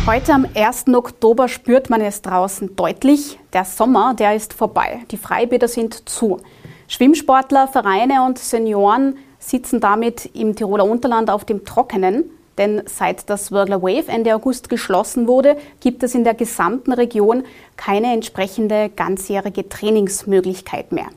Heute 0.05 0.33
am 0.33 0.45
1. 0.53 0.89
Oktober 0.93 1.47
spürt 1.47 1.89
man 1.89 2.01
es 2.01 2.21
draußen 2.21 2.75
deutlich. 2.75 3.39
Der 3.53 3.63
Sommer, 3.63 4.13
der 4.13 4.35
ist 4.35 4.53
vorbei. 4.53 4.99
Die 5.11 5.17
Freibäder 5.17 5.69
sind 5.69 6.09
zu. 6.09 6.41
Schwimmsportler, 6.89 7.69
Vereine 7.69 8.25
und 8.25 8.37
Senioren 8.37 9.15
sitzen 9.39 9.79
damit 9.79 10.25
im 10.35 10.57
Tiroler 10.57 10.83
Unterland 10.83 11.29
auf 11.29 11.45
dem 11.45 11.63
Trockenen. 11.63 12.25
Denn 12.57 12.81
seit 12.85 13.29
das 13.29 13.53
Wörgler 13.53 13.81
Wave 13.81 14.09
Ende 14.09 14.35
August 14.35 14.67
geschlossen 14.67 15.25
wurde, 15.25 15.55
gibt 15.79 16.03
es 16.03 16.15
in 16.15 16.25
der 16.25 16.33
gesamten 16.33 16.91
Region 16.91 17.45
keine 17.77 18.11
entsprechende 18.11 18.89
ganzjährige 18.89 19.69
Trainingsmöglichkeit 19.69 20.91
mehr. 20.91 21.07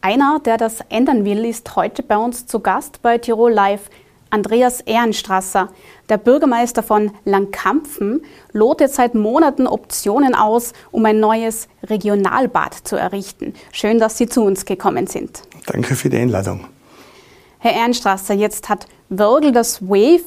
Einer, 0.00 0.40
der 0.44 0.56
das 0.56 0.80
ändern 0.88 1.24
will, 1.24 1.44
ist 1.44 1.76
heute 1.76 2.02
bei 2.02 2.16
uns 2.16 2.48
zu 2.48 2.58
Gast 2.58 3.02
bei 3.02 3.18
Tirol 3.18 3.52
Live. 3.52 3.88
Andreas 4.30 4.80
Ehrenstrasser, 4.80 5.70
der 6.08 6.18
Bürgermeister 6.18 6.82
von 6.82 7.12
Langkampfen, 7.24 8.22
lotet 8.52 8.92
seit 8.92 9.14
Monaten 9.14 9.66
Optionen 9.66 10.34
aus, 10.34 10.72
um 10.90 11.04
ein 11.06 11.20
neues 11.20 11.68
Regionalbad 11.84 12.74
zu 12.74 12.96
errichten. 12.96 13.54
Schön, 13.72 13.98
dass 13.98 14.18
Sie 14.18 14.28
zu 14.28 14.42
uns 14.42 14.64
gekommen 14.64 15.06
sind. 15.06 15.42
Danke 15.66 15.94
für 15.94 16.10
die 16.10 16.18
Einladung. 16.18 16.66
Herr 17.58 17.72
Ehrenstrasser, 17.72 18.34
jetzt 18.34 18.68
hat 18.68 18.86
Wörgl 19.08 19.52
das 19.52 19.82
Wave 19.82 20.24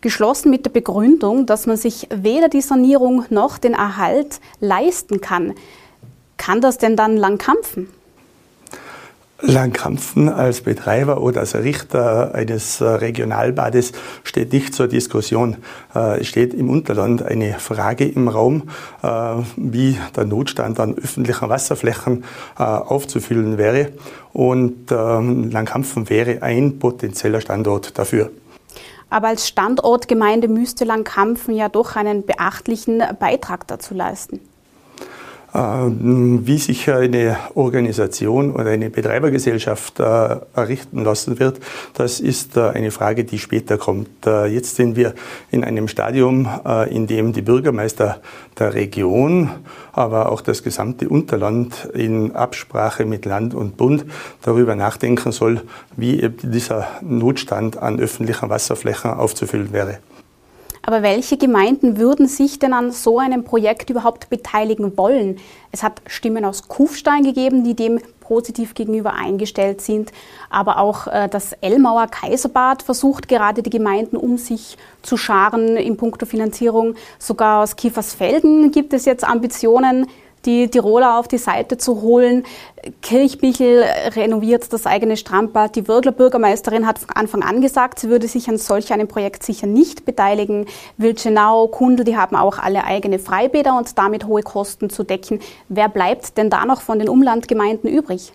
geschlossen 0.00 0.50
mit 0.50 0.66
der 0.66 0.70
Begründung, 0.70 1.46
dass 1.46 1.66
man 1.66 1.76
sich 1.76 2.08
weder 2.14 2.48
die 2.48 2.60
Sanierung 2.60 3.24
noch 3.30 3.58
den 3.58 3.72
Erhalt 3.72 4.40
leisten 4.60 5.20
kann. 5.20 5.54
Kann 6.36 6.60
das 6.60 6.76
denn 6.78 6.96
dann 6.96 7.16
Langkampfen? 7.16 7.88
Langkampfen 9.46 10.30
als 10.30 10.62
Betreiber 10.62 11.20
oder 11.20 11.40
als 11.40 11.54
Richter 11.54 12.34
eines 12.34 12.80
äh, 12.80 12.84
Regionalbades 12.84 13.92
steht 14.22 14.52
nicht 14.54 14.74
zur 14.74 14.88
Diskussion. 14.88 15.58
Äh, 15.94 16.20
es 16.20 16.28
steht 16.28 16.54
im 16.54 16.70
Unterland 16.70 17.22
eine 17.22 17.58
Frage 17.58 18.06
im 18.06 18.28
Raum, 18.28 18.70
äh, 19.02 19.08
wie 19.56 19.98
der 20.16 20.24
Notstand 20.24 20.80
an 20.80 20.96
öffentlichen 20.96 21.48
Wasserflächen 21.48 22.24
aufzufüllen 22.56 23.58
wäre. 23.58 23.92
Und 24.32 24.90
ähm, 24.90 25.50
Langkampfen 25.50 26.08
wäre 26.08 26.42
ein 26.42 26.78
potenzieller 26.78 27.40
Standort 27.40 27.98
dafür. 27.98 28.30
Aber 29.10 29.28
als 29.28 29.46
Standortgemeinde 29.46 30.48
müsste 30.48 30.84
Langkampfen 30.84 31.54
ja 31.54 31.68
doch 31.68 31.96
einen 31.96 32.24
beachtlichen 32.24 33.02
Beitrag 33.18 33.66
dazu 33.68 33.94
leisten. 33.94 34.40
Ähm, 35.56 36.40
wie 36.48 36.58
sich 36.58 36.90
eine 36.90 37.36
Organisation 37.54 38.54
oder 38.54 38.70
eine 38.70 38.90
Betreibergesellschaft 38.90 40.00
äh, 40.00 40.36
errichten 40.56 41.04
lassen 41.04 41.38
wird, 41.38 41.60
das 41.94 42.18
ist 42.18 42.56
äh, 42.56 42.70
eine 42.70 42.90
Frage, 42.90 43.22
die 43.22 43.38
später 43.38 43.78
kommt. 43.78 44.26
Äh, 44.26 44.46
jetzt 44.46 44.74
sind 44.74 44.96
wir 44.96 45.14
in 45.52 45.62
einem 45.62 45.86
Stadium, 45.86 46.48
in 46.90 47.06
dem 47.06 47.32
die 47.32 47.42
Bürgermeister 47.42 48.20
der 48.58 48.74
Region, 48.74 49.50
aber 49.92 50.32
auch 50.32 50.40
das 50.40 50.64
gesamte 50.64 51.08
Unterland 51.08 51.88
in 51.94 52.34
Absprache 52.34 53.04
mit 53.04 53.24
Land 53.24 53.54
und 53.54 53.76
Bund 53.76 54.04
darüber 54.42 54.74
nachdenken 54.74 55.30
soll, 55.30 55.62
wie 55.96 56.28
dieser 56.42 56.88
Notstand 57.02 57.78
an 57.78 58.00
öffentlichen 58.00 58.48
Wasserflächen 58.48 59.12
aufzufüllen 59.12 59.72
wäre. 59.72 59.98
Aber 60.86 61.02
welche 61.02 61.38
Gemeinden 61.38 61.96
würden 61.96 62.28
sich 62.28 62.58
denn 62.58 62.74
an 62.74 62.90
so 62.90 63.18
einem 63.18 63.44
Projekt 63.44 63.88
überhaupt 63.88 64.28
beteiligen 64.28 64.96
wollen? 64.98 65.38
Es 65.72 65.82
hat 65.82 66.02
Stimmen 66.06 66.44
aus 66.44 66.68
Kufstein 66.68 67.24
gegeben, 67.24 67.64
die 67.64 67.74
dem 67.74 68.00
positiv 68.20 68.74
gegenüber 68.74 69.14
eingestellt 69.14 69.80
sind. 69.80 70.12
Aber 70.50 70.78
auch 70.78 71.06
äh, 71.06 71.28
das 71.28 71.52
Elmauer 71.60 72.06
Kaiserbad 72.08 72.82
versucht 72.82 73.28
gerade 73.28 73.62
die 73.62 73.70
Gemeinden 73.70 74.16
um 74.16 74.36
sich 74.36 74.76
zu 75.02 75.16
scharen 75.16 75.76
in 75.76 75.96
puncto 75.96 76.26
Finanzierung. 76.26 76.96
Sogar 77.18 77.62
aus 77.62 77.76
Kiefersfelden 77.76 78.70
gibt 78.70 78.92
es 78.92 79.04
jetzt 79.04 79.24
Ambitionen. 79.24 80.06
Die 80.46 80.68
Tiroler 80.68 81.18
auf 81.18 81.28
die 81.28 81.38
Seite 81.38 81.78
zu 81.78 82.00
holen. 82.02 82.44
Kirchbichel 83.02 83.84
renoviert 84.14 84.72
das 84.72 84.86
eigene 84.86 85.16
Strandbad. 85.16 85.76
Die 85.76 85.88
Würgler 85.88 86.12
Bürgermeisterin 86.12 86.86
hat 86.86 86.98
von 86.98 87.10
Anfang 87.10 87.42
an 87.42 87.60
gesagt, 87.60 87.98
sie 87.98 88.08
würde 88.08 88.28
sich 88.28 88.48
an 88.48 88.58
solch 88.58 88.92
einem 88.92 89.08
Projekt 89.08 89.42
sicher 89.42 89.66
nicht 89.66 90.04
beteiligen. 90.04 90.66
Wilchenau, 90.96 91.68
Kundl, 91.68 92.04
die 92.04 92.16
haben 92.16 92.36
auch 92.36 92.58
alle 92.58 92.84
eigene 92.84 93.18
Freibäder 93.18 93.76
und 93.76 93.96
damit 93.98 94.26
hohe 94.26 94.42
Kosten 94.42 94.90
zu 94.90 95.02
decken. 95.02 95.40
Wer 95.68 95.88
bleibt 95.88 96.36
denn 96.36 96.50
da 96.50 96.64
noch 96.64 96.80
von 96.80 96.98
den 96.98 97.08
Umlandgemeinden 97.08 97.90
übrig? 97.90 98.32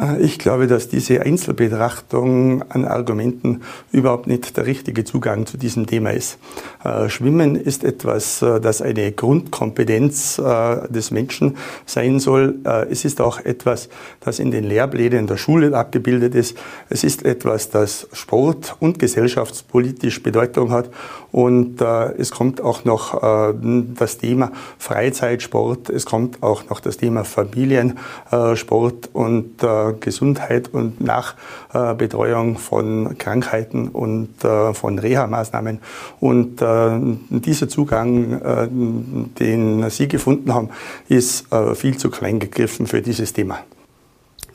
Äh, 0.00 0.20
ich 0.22 0.38
glaube, 0.38 0.66
dass 0.66 0.88
diese 0.88 1.22
Einzelbetrachtung 1.22 2.62
an 2.70 2.84
Argumenten 2.84 3.62
überhaupt 3.92 4.26
nicht 4.26 4.56
der 4.56 4.66
richtige 4.66 5.04
Zugang 5.04 5.46
zu 5.46 5.56
diesem 5.56 5.86
Thema 5.86 6.10
ist. 6.10 6.38
Äh, 6.84 7.08
Schwimmen 7.08 7.56
ist 7.56 7.84
etwas, 7.84 8.42
äh, 8.42 8.60
das 8.60 8.82
eine 8.82 9.12
Grundkompetenz 9.12 10.36
des 10.36 11.10
Menschen 11.10 11.56
sein 11.86 12.20
soll. 12.20 12.56
Es 12.90 13.04
ist 13.04 13.20
auch 13.20 13.40
etwas, 13.40 13.88
das 14.20 14.38
in 14.38 14.50
den 14.50 14.64
Lehrplänen 14.64 15.26
der 15.26 15.36
Schule 15.36 15.76
abgebildet 15.76 16.34
ist. 16.34 16.56
Es 16.88 17.04
ist 17.04 17.24
etwas, 17.24 17.70
das 17.70 18.08
sport- 18.12 18.76
und 18.80 18.98
gesellschaftspolitisch 18.98 20.22
Bedeutung 20.22 20.70
hat. 20.70 20.90
Und 21.32 21.80
es 21.80 22.30
kommt 22.30 22.60
auch 22.60 22.84
noch 22.84 23.20
das 23.60 24.18
Thema 24.18 24.52
Freizeitsport. 24.78 25.90
Es 25.90 26.04
kommt 26.04 26.42
auch 26.42 26.68
noch 26.68 26.80
das 26.80 26.96
Thema 26.96 27.24
Familiensport 27.24 29.10
und 29.12 29.62
Gesundheit 29.92 30.72
und 30.72 31.00
Nachbetreuung 31.00 32.58
von 32.58 33.16
Krankheiten 33.18 33.88
und 33.88 34.44
äh, 34.44 34.74
von 34.74 34.98
Reha-Maßnahmen. 34.98 35.80
Und 36.20 36.62
äh, 36.62 36.98
dieser 37.30 37.68
Zugang, 37.68 38.40
äh, 38.40 38.68
den 38.70 39.88
Sie 39.90 40.08
gefunden 40.08 40.54
haben, 40.54 40.70
ist 41.08 41.46
viel 41.74 41.96
zu 41.96 42.10
klein 42.10 42.38
gegriffen 42.38 42.86
für 42.86 43.02
dieses 43.02 43.32
Thema. 43.32 43.58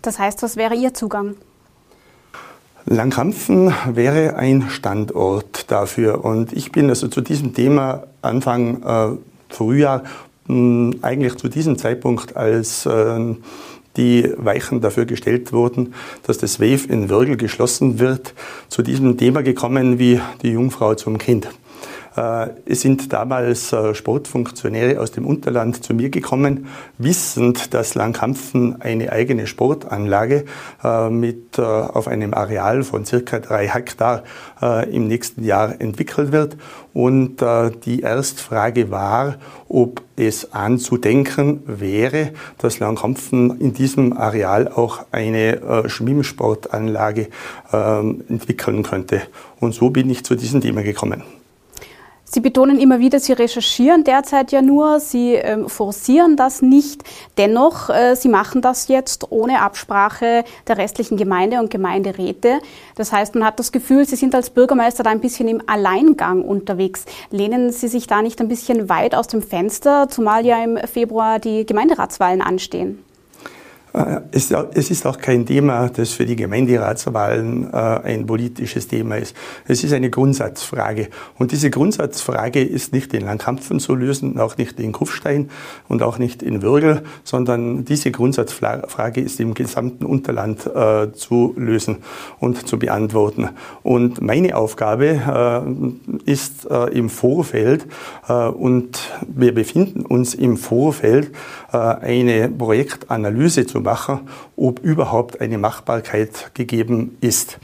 Das 0.02 0.20
heißt, 0.20 0.44
was 0.44 0.56
wäre 0.56 0.76
Ihr 0.76 0.94
Zugang? 0.94 1.36
Langkampfen 2.86 3.74
wäre 3.94 4.36
ein 4.36 4.70
Standort 4.70 5.72
dafür. 5.72 6.26
Und 6.26 6.54
ich 6.54 6.72
bin 6.72 6.90
also 6.90 7.08
zu 7.08 7.22
diesem 7.22 7.54
Thema 7.54 8.04
Anfang 8.22 8.84
äh, 8.84 9.18
Frühjahr 9.50 10.04
mh, 10.48 10.98
eigentlich 11.02 11.36
zu 11.38 11.48
diesem 11.48 11.78
Zeitpunkt 11.78 12.36
als 12.36 12.86
äh, 12.86 13.36
die 13.98 14.32
Weichen 14.38 14.82
dafür 14.82 15.06
gestellt 15.06 15.52
wurden, 15.54 15.94
dass 16.24 16.38
das 16.38 16.60
WAVE 16.60 16.88
in 16.88 17.10
Würgel 17.10 17.38
geschlossen 17.38 18.00
wird, 18.00 18.34
zu 18.70 18.82
diesem 18.82 19.18
Thema 19.18 19.44
gekommen 19.44 20.00
wie 20.00 20.22
die 20.42 20.52
Jungfrau 20.52 20.96
zum 20.96 21.18
Kind. 21.18 21.50
Äh, 22.16 22.50
es 22.66 22.82
sind 22.82 23.14
damals 23.14 23.72
äh, 23.72 23.96
Sportfunktionäre 23.96 25.00
aus 25.00 25.12
dem 25.12 25.26
Unterland 25.26 25.84
zu 25.84 25.94
mir 25.94 26.10
gekommen, 26.10 26.68
wissend, 26.98 27.74
dass 27.74 27.96
Langkampfen 27.96 28.82
eine 28.82 29.12
eigene 29.12 29.48
Sportanlage 29.48 30.46
äh, 30.84 31.10
mit 31.10 31.60
auf 31.60 32.08
einem 32.08 32.34
Areal 32.34 32.84
von 32.84 33.06
circa 33.06 33.40
drei 33.40 33.68
Hektar 33.68 34.24
im 34.90 35.08
nächsten 35.08 35.44
Jahr 35.44 35.82
entwickelt 35.82 36.32
wird. 36.32 36.56
Und 36.94 37.44
die 37.86 38.02
Erstfrage 38.02 38.90
war, 38.90 39.36
ob 39.68 40.02
es 40.16 40.54
anzudenken 40.54 41.62
wäre, 41.66 42.32
dass 42.58 42.80
Langkampfen 42.80 43.60
in 43.60 43.74
diesem 43.74 44.14
Areal 44.14 44.70
auch 44.70 45.06
eine 45.12 45.84
Schwimmsportanlage 45.88 47.28
ähm, 47.74 48.24
entwickeln 48.30 48.84
könnte. 48.84 49.24
Und 49.60 49.74
so 49.74 49.90
bin 49.90 50.10
ich 50.10 50.24
zu 50.24 50.36
diesem 50.36 50.62
Thema 50.62 50.84
gekommen. 50.84 51.24
Sie 52.34 52.40
betonen 52.40 52.80
immer 52.80 53.02
wieder, 53.02 53.20
Sie 53.20 53.34
recherchieren 53.34 54.06
derzeit 54.06 54.54
ja 54.54 54.62
nur, 54.62 55.02
Sie 55.02 55.34
ähm, 55.34 55.68
forcieren 55.68 56.38
das 56.38 56.62
nicht. 56.62 57.04
Dennoch, 57.38 57.90
äh, 57.90 58.16
Sie 58.16 58.30
machen 58.30 58.62
das 58.62 58.88
jetzt 58.88 59.34
ohne 59.34 59.62
Absprache 59.62 60.46
der 60.66 60.78
restlichen 60.78 61.18
Gemeinde 61.18 61.60
und 61.60 61.70
Gemeinderäte. 61.70 62.62
Das 62.96 63.12
heißt, 63.12 63.36
man 63.36 63.44
hat 63.44 63.60
das 63.60 63.74
Gefühl, 63.74 64.06
Sie 64.06 64.16
sind 64.16 64.34
als 64.34 64.50
Bürgermeister 64.50 65.04
da 65.04 65.10
ein 65.10 65.20
bisschen 65.20 65.50
im 65.50 65.62
Alleingang 65.68 66.44
unterwegs. 66.44 67.04
Lehnen 67.32 67.74
Sie 67.74 67.90
sich 67.90 68.08
da 68.08 68.22
nicht 68.22 68.40
ein 68.40 68.48
bisschen 68.48 68.88
weit 68.88 69.14
aus 69.14 69.28
dem 69.28 69.42
Fenster, 69.42 70.08
zumal 70.08 70.46
ja 70.46 70.64
im 70.64 70.78
Februar 70.78 71.38
die 71.38 71.66
Gemeinderatswahlen 71.66 72.42
anstehen? 72.42 73.04
Äh, 73.94 74.22
es, 74.32 74.52
ist 74.90 75.06
auch 75.06 75.18
kein 75.18 75.46
Thema, 75.46 75.90
das 75.90 76.12
für 76.12 76.26
die 76.26 76.36
Gemeinderatswahlen 76.36 77.72
äh, 77.72 77.76
ein 77.76 78.26
politisches 78.26 78.88
Thema 78.88 79.18
ist. 79.18 79.36
Es 79.68 79.84
ist 79.84 79.94
eine 79.94 80.10
Grundsatzfrage. 80.10 81.10
Und 81.38 81.52
diese 81.52 81.70
Grundsatzfrage 81.70 82.64
ist 82.64 82.94
nicht 82.94 83.14
in 83.14 83.26
Langkampfen 83.26 83.80
zu 83.80 83.96
lösen, 83.96 84.40
auch 84.40 84.58
nicht 84.58 84.80
in 84.80 84.92
Kufstein 84.92 85.50
und 85.88 86.04
auch 86.04 86.18
nicht 86.20 86.42
in 86.42 86.62
Würgel, 86.62 87.04
sondern 87.24 87.86
diese 87.86 88.12
Grundsatzfrage 88.12 89.22
ist 89.22 89.40
im 89.40 89.54
gesamten 89.54 90.06
Unterland 90.06 90.66
äh, 90.66 91.12
zu 91.12 91.54
lösen 91.58 91.98
und 92.40 92.68
zu 92.68 92.80
beantworten. 92.80 93.50
Und 93.84 94.22
meine 94.22 94.56
Aufgabe 94.56 95.62
ist 96.26 96.66
im 96.66 97.10
Vorfeld, 97.10 97.86
und 98.28 99.00
wir 99.28 99.54
befinden 99.54 100.06
uns 100.06 100.34
im 100.34 100.58
Vorfeld, 100.58 101.32
eine 101.72 102.50
Projektanalyse 102.50 103.66
zu 103.66 103.81
machen, 103.82 104.30
ob 104.56 104.80
überhaupt 104.80 105.42
eine 105.42 105.58
Machbarkeit 105.58 106.52
gegeben 106.54 107.18
ist. 107.22 107.60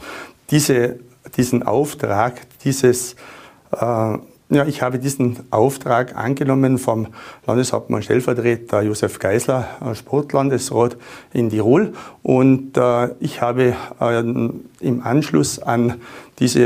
Diese, 0.51 0.99
diesen 1.35 1.63
Auftrag, 1.63 2.41
dieses 2.63 3.15
äh, 3.71 4.17
ja, 4.49 4.65
ich 4.65 4.81
habe 4.81 4.97
diesen 4.97 5.39
Auftrag 5.49 6.15
angenommen 6.15 6.77
vom 6.77 7.07
Landeshauptmann 7.45 8.01
Stellvertreter 8.01 8.81
Josef 8.81 9.19
Geisler, 9.19 9.67
äh, 9.85 9.93
Sportlandesrat 9.93 10.95
in 11.33 11.49
Tirol. 11.49 11.93
Und 12.23 12.77
äh, 12.77 13.09
ich 13.19 13.41
habe 13.41 13.75
äh, 13.99 14.19
im 14.19 15.01
Anschluss 15.03 15.59
an 15.59 15.95
diese 16.39 16.61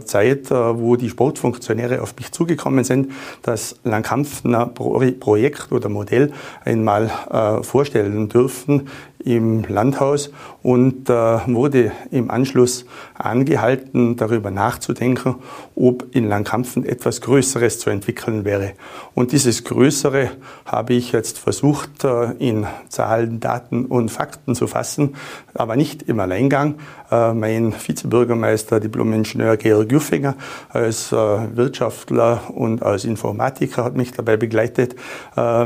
äh, 0.00 0.04
Zeit, 0.04 0.50
äh, 0.50 0.78
wo 0.78 0.96
die 0.96 1.10
Sportfunktionäre 1.10 2.00
auf 2.00 2.16
mich 2.16 2.32
zugekommen 2.32 2.84
sind, 2.84 3.12
das 3.42 3.76
Langkampfner 3.84 4.66
Pro 4.66 5.02
Projekt 5.18 5.72
oder 5.72 5.88
Modell 5.88 6.32
einmal 6.64 7.10
äh, 7.30 7.62
vorstellen 7.62 8.28
dürfen 8.28 8.88
im 9.22 9.64
Landhaus 9.64 10.30
und 10.62 11.08
äh, 11.08 11.12
wurde 11.12 11.92
im 12.10 12.30
Anschluss 12.30 12.84
angehalten, 13.14 14.16
darüber 14.16 14.50
nachzudenken, 14.50 15.36
ob 15.74 16.14
in 16.14 16.28
Langkampfen 16.28 16.84
etwas 16.84 17.20
Größeres 17.20 17.78
zu 17.78 17.90
entwickeln 17.90 18.44
wäre. 18.44 18.72
Und 19.14 19.32
dieses 19.32 19.64
Größere 19.64 20.30
habe 20.66 20.94
ich 20.94 21.12
jetzt 21.12 21.38
versucht, 21.38 22.04
äh, 22.04 22.32
in 22.38 22.66
Zahlen, 22.88 23.40
Daten 23.40 23.86
und 23.86 24.10
Fakten 24.10 24.54
zu 24.54 24.66
fassen, 24.66 25.14
aber 25.54 25.76
nicht 25.76 26.02
im 26.02 26.20
Alleingang. 26.20 26.74
Äh, 27.10 27.32
mein 27.32 27.72
Vizebürgermeister, 27.72 28.80
Diplom-Ingenieur 28.80 29.56
Georg 29.56 29.90
Juffinger, 29.90 30.36
als 30.68 31.12
Wirtschaftler 31.12 32.50
und 32.54 32.82
als 32.82 33.04
Informatiker 33.04 33.84
hat 33.84 33.96
mich 33.96 34.12
dabei 34.12 34.36
begleitet. 34.36 34.94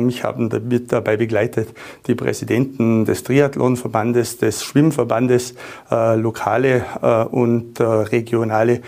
Mich 0.00 0.24
haben 0.24 0.48
damit 0.48 0.92
dabei 0.92 1.16
begleitet 1.16 1.68
die 2.06 2.14
Präsidenten 2.14 3.04
des 3.04 3.24
Triathlonverbandes, 3.24 4.38
des 4.38 4.62
Schwimmverbandes, 4.84 5.54
lokale 5.90 6.84
und 7.30 7.80
regionale 7.80 8.82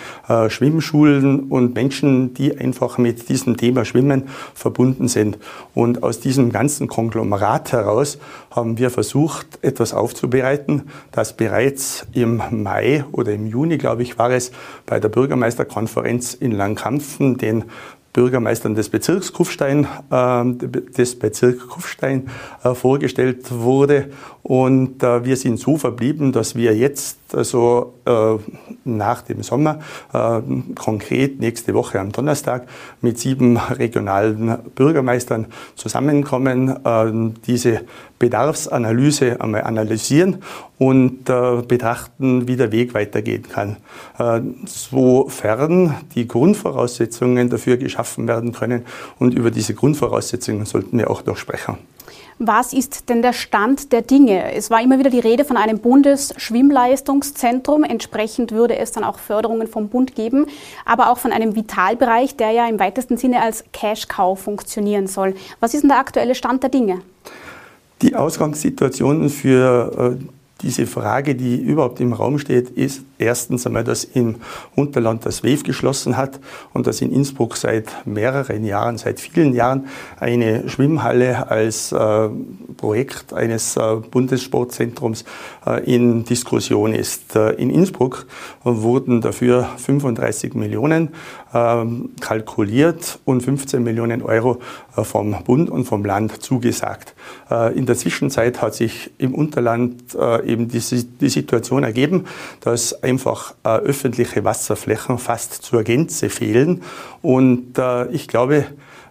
Schwimmschulen 0.48 1.44
und 1.48 1.74
Menschen, 1.74 2.34
die 2.34 2.58
einfach 2.58 2.98
mit 2.98 3.30
diesem 3.30 3.56
Thema 3.56 3.86
Schwimmen 3.86 4.24
verbunden 4.54 5.08
sind. 5.08 5.38
Und 5.74 6.02
aus 6.02 6.20
diesem 6.20 6.52
ganzen 6.52 6.86
Konglomerat 6.88 7.72
heraus 7.72 8.18
haben 8.50 8.76
wir 8.76 8.90
versucht, 8.90 9.58
etwas 9.62 9.94
aufzubereiten, 9.94 10.82
das 11.12 11.34
bereits 11.34 12.06
im 12.12 12.42
Mai 12.50 13.04
oder 13.12 13.32
im 13.32 13.46
Juni, 13.46 13.78
glaube 13.78 14.02
ich, 14.02 14.18
war 14.18 14.30
es, 14.30 14.52
bei 14.84 15.00
der 15.00 15.08
Bürgermeisterkonferenz 15.08 16.34
in 16.34 16.52
Langkampfen 16.52 17.38
den 17.38 17.64
Bürgermeistern 18.16 18.74
des 18.74 18.88
Bezirks 18.88 19.30
Kufstein, 19.34 19.86
äh, 20.10 20.44
des 20.96 21.18
Bezirks 21.18 21.68
Kufstein 21.68 22.30
äh, 22.64 22.74
vorgestellt 22.74 23.50
wurde. 23.50 24.08
Und 24.42 25.02
äh, 25.02 25.22
wir 25.26 25.36
sind 25.36 25.60
so 25.60 25.76
verblieben, 25.76 26.32
dass 26.32 26.54
wir 26.54 26.74
jetzt 26.74 27.18
also 27.34 27.92
äh, 28.06 28.36
nach 28.84 29.22
dem 29.22 29.42
Sommer, 29.42 29.80
konkret 30.76 31.40
nächste 31.40 31.74
Woche 31.74 32.00
am 32.00 32.12
Donnerstag, 32.12 32.68
mit 33.02 33.18
sieben 33.18 33.56
regionalen 33.56 34.58
Bürgermeistern 34.76 35.46
zusammenkommen, 35.74 37.34
diese 37.46 37.80
Bedarfsanalyse 38.18 39.40
einmal 39.40 39.64
analysieren 39.64 40.42
und 40.78 41.28
äh, 41.28 41.62
betrachten, 41.66 42.48
wie 42.48 42.56
der 42.56 42.72
Weg 42.72 42.94
weitergehen 42.94 43.46
kann. 43.48 43.76
Äh, 44.18 44.40
sofern 44.66 45.96
die 46.14 46.26
Grundvoraussetzungen 46.26 47.50
dafür 47.50 47.76
geschaffen 47.76 48.28
werden 48.28 48.52
können 48.52 48.84
und 49.18 49.34
über 49.34 49.50
diese 49.50 49.74
Grundvoraussetzungen 49.74 50.66
sollten 50.66 50.98
wir 50.98 51.10
auch 51.10 51.24
noch 51.26 51.36
sprechen. 51.36 51.78
Was 52.38 52.74
ist 52.74 53.08
denn 53.08 53.22
der 53.22 53.32
Stand 53.32 53.92
der 53.92 54.02
Dinge? 54.02 54.52
Es 54.52 54.70
war 54.70 54.82
immer 54.82 54.98
wieder 54.98 55.08
die 55.08 55.20
Rede 55.20 55.46
von 55.46 55.56
einem 55.56 55.78
Bundesschwimmleistungszentrum. 55.78 57.82
Entsprechend 57.82 58.52
würde 58.52 58.76
es 58.76 58.92
dann 58.92 59.04
auch 59.04 59.18
Förderungen 59.18 59.66
vom 59.66 59.88
Bund 59.88 60.14
geben, 60.14 60.44
aber 60.84 61.10
auch 61.10 61.16
von 61.16 61.32
einem 61.32 61.56
Vitalbereich, 61.56 62.36
der 62.36 62.50
ja 62.50 62.68
im 62.68 62.78
weitesten 62.78 63.16
Sinne 63.16 63.40
als 63.40 63.64
Cash-Cow 63.72 64.38
funktionieren 64.38 65.06
soll. 65.06 65.34
Was 65.60 65.72
ist 65.72 65.80
denn 65.80 65.88
der 65.88 65.98
aktuelle 65.98 66.34
Stand 66.34 66.62
der 66.62 66.68
Dinge? 66.68 67.00
Die 68.02 68.14
Ausgangssituation 68.14 69.30
für 69.30 70.18
äh, 70.20 70.24
diese 70.62 70.86
Frage, 70.86 71.34
die 71.34 71.56
überhaupt 71.56 72.00
im 72.00 72.12
Raum 72.12 72.38
steht, 72.38 72.70
ist 72.70 73.02
erstens 73.18 73.66
einmal, 73.66 73.84
dass 73.84 74.04
im 74.04 74.36
Unterland 74.74 75.24
das 75.26 75.42
WEF 75.42 75.62
geschlossen 75.62 76.16
hat 76.16 76.40
und 76.72 76.86
dass 76.86 77.02
in 77.02 77.12
Innsbruck 77.12 77.56
seit 77.56 78.06
mehreren 78.06 78.64
Jahren, 78.64 78.96
seit 78.96 79.20
vielen 79.20 79.54
Jahren 79.54 79.86
eine 80.18 80.68
Schwimmhalle 80.68 81.50
als 81.50 81.92
äh, 81.92 82.28
Projekt 82.76 83.34
eines 83.34 83.76
äh, 83.76 83.96
Bundessportzentrums 84.10 85.24
in 85.84 86.24
Diskussion 86.24 86.94
ist. 86.94 87.34
In 87.34 87.70
Innsbruck 87.70 88.26
wurden 88.62 89.20
dafür 89.20 89.68
35 89.78 90.54
Millionen 90.54 91.08
kalkuliert 92.20 93.20
und 93.24 93.40
15 93.42 93.82
Millionen 93.82 94.22
Euro 94.22 94.60
äh, 94.96 95.04
vom 95.04 95.36
Bund 95.44 95.70
und 95.70 95.84
vom 95.84 96.04
Land 96.04 96.42
zugesagt. 96.42 97.14
Äh, 97.50 97.76
in 97.78 97.86
der 97.86 97.96
Zwischenzeit 97.96 98.60
hat 98.60 98.74
sich 98.74 99.10
im 99.18 99.34
Unterland 99.34 100.14
eben 100.44 100.68
die, 100.68 100.80
die 100.80 101.28
Situation 101.28 101.84
ergeben, 101.84 102.24
dass 102.60 103.02
einfach 103.02 103.54
öffentliche 103.62 104.44
Wasserflächen 104.44 105.18
fast 105.18 105.54
zur 105.62 105.82
Gänze 105.82 106.28
fehlen. 106.28 106.82
Und 107.22 107.80
ich 108.10 108.28
glaube, 108.28 108.56
äh, 108.56 108.64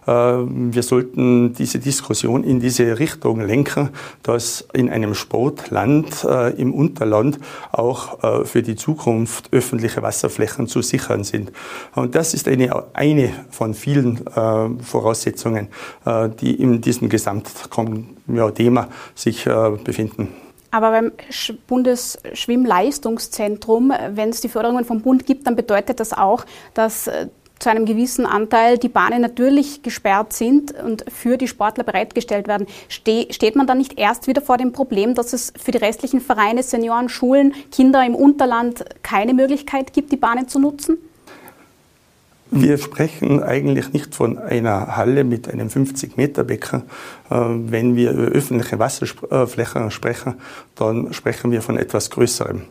wir 0.06 0.82
sollten 0.82 1.52
diese 1.52 1.80
Diskussion 1.80 2.44
in 2.44 2.60
diese 2.60 2.98
Richtung 2.98 3.40
lenken, 3.40 3.90
dass 4.22 4.66
in 4.72 4.88
einem 4.88 5.14
Sportland 5.14 6.24
äh, 6.24 6.50
im 6.60 6.72
Unterland 6.72 7.38
auch 7.72 8.22
äh, 8.22 8.44
für 8.44 8.62
die 8.62 8.76
Zukunft 8.76 9.52
öffentliche 9.52 10.02
Wasserflächen 10.02 10.68
zu 10.68 10.82
sichern 10.82 11.24
sind. 11.24 11.50
Und 11.94 12.14
das 12.14 12.34
ist 12.34 12.46
eine, 12.46 12.84
eine 12.94 13.32
von 13.50 13.74
vielen 13.74 14.20
Voraussetzungen, 14.82 15.68
die 16.40 16.54
in 16.54 16.80
diesem 16.80 17.08
Gesamtthema 17.08 18.88
sich 19.14 19.48
befinden. 19.84 20.28
Aber 20.70 20.90
beim 20.90 21.12
Bundesschwimmleistungszentrum, 21.66 23.92
wenn 24.10 24.28
es 24.30 24.40
die 24.40 24.48
Förderungen 24.48 24.84
vom 24.84 25.02
Bund 25.02 25.26
gibt, 25.26 25.46
dann 25.46 25.54
bedeutet 25.56 26.00
das 26.00 26.12
auch, 26.12 26.44
dass 26.74 27.08
zu 27.58 27.70
einem 27.70 27.86
gewissen 27.86 28.26
Anteil 28.26 28.78
die 28.78 28.88
Bahnen 28.88 29.22
natürlich 29.22 29.82
gesperrt 29.82 30.32
sind 30.32 30.72
und 30.72 31.04
für 31.10 31.36
die 31.36 31.48
Sportler 31.48 31.84
bereitgestellt 31.84 32.48
werden, 32.48 32.66
ste 32.88 33.26
steht 33.30 33.56
man 33.56 33.66
dann 33.66 33.78
nicht 33.78 33.98
erst 33.98 34.26
wieder 34.26 34.42
vor 34.42 34.58
dem 34.58 34.72
Problem, 34.72 35.14
dass 35.14 35.32
es 35.32 35.52
für 35.58 35.70
die 35.70 35.78
restlichen 35.78 36.20
Vereine, 36.20 36.62
Senioren, 36.62 37.08
Schulen, 37.08 37.54
Kinder 37.72 38.04
im 38.04 38.14
Unterland 38.14 38.84
keine 39.02 39.34
Möglichkeit 39.34 39.92
gibt, 39.92 40.12
die 40.12 40.16
Bahnen 40.16 40.48
zu 40.48 40.58
nutzen? 40.58 40.98
Wir 42.50 42.78
sprechen 42.78 43.42
eigentlich 43.42 43.92
nicht 43.92 44.14
von 44.14 44.38
einer 44.38 44.96
Halle 44.96 45.24
mit 45.24 45.48
einem 45.48 45.66
50-Meter-Becken. 45.66 46.82
Äh, 47.28 47.34
wenn 47.34 47.96
wir 47.96 48.12
über 48.12 48.26
öffentliche 48.26 48.78
Wasserflächen 48.78 49.90
sprechen, 49.90 50.34
dann 50.76 51.12
sprechen 51.12 51.50
wir 51.50 51.60
von 51.60 51.76
etwas 51.76 52.08
Größerem. 52.10 52.62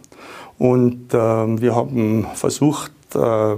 Und 0.57 1.13
äh, 1.13 1.17
wir 1.17 1.75
haben 1.75 2.25
versucht, 2.35 2.93
äh, 3.15 3.55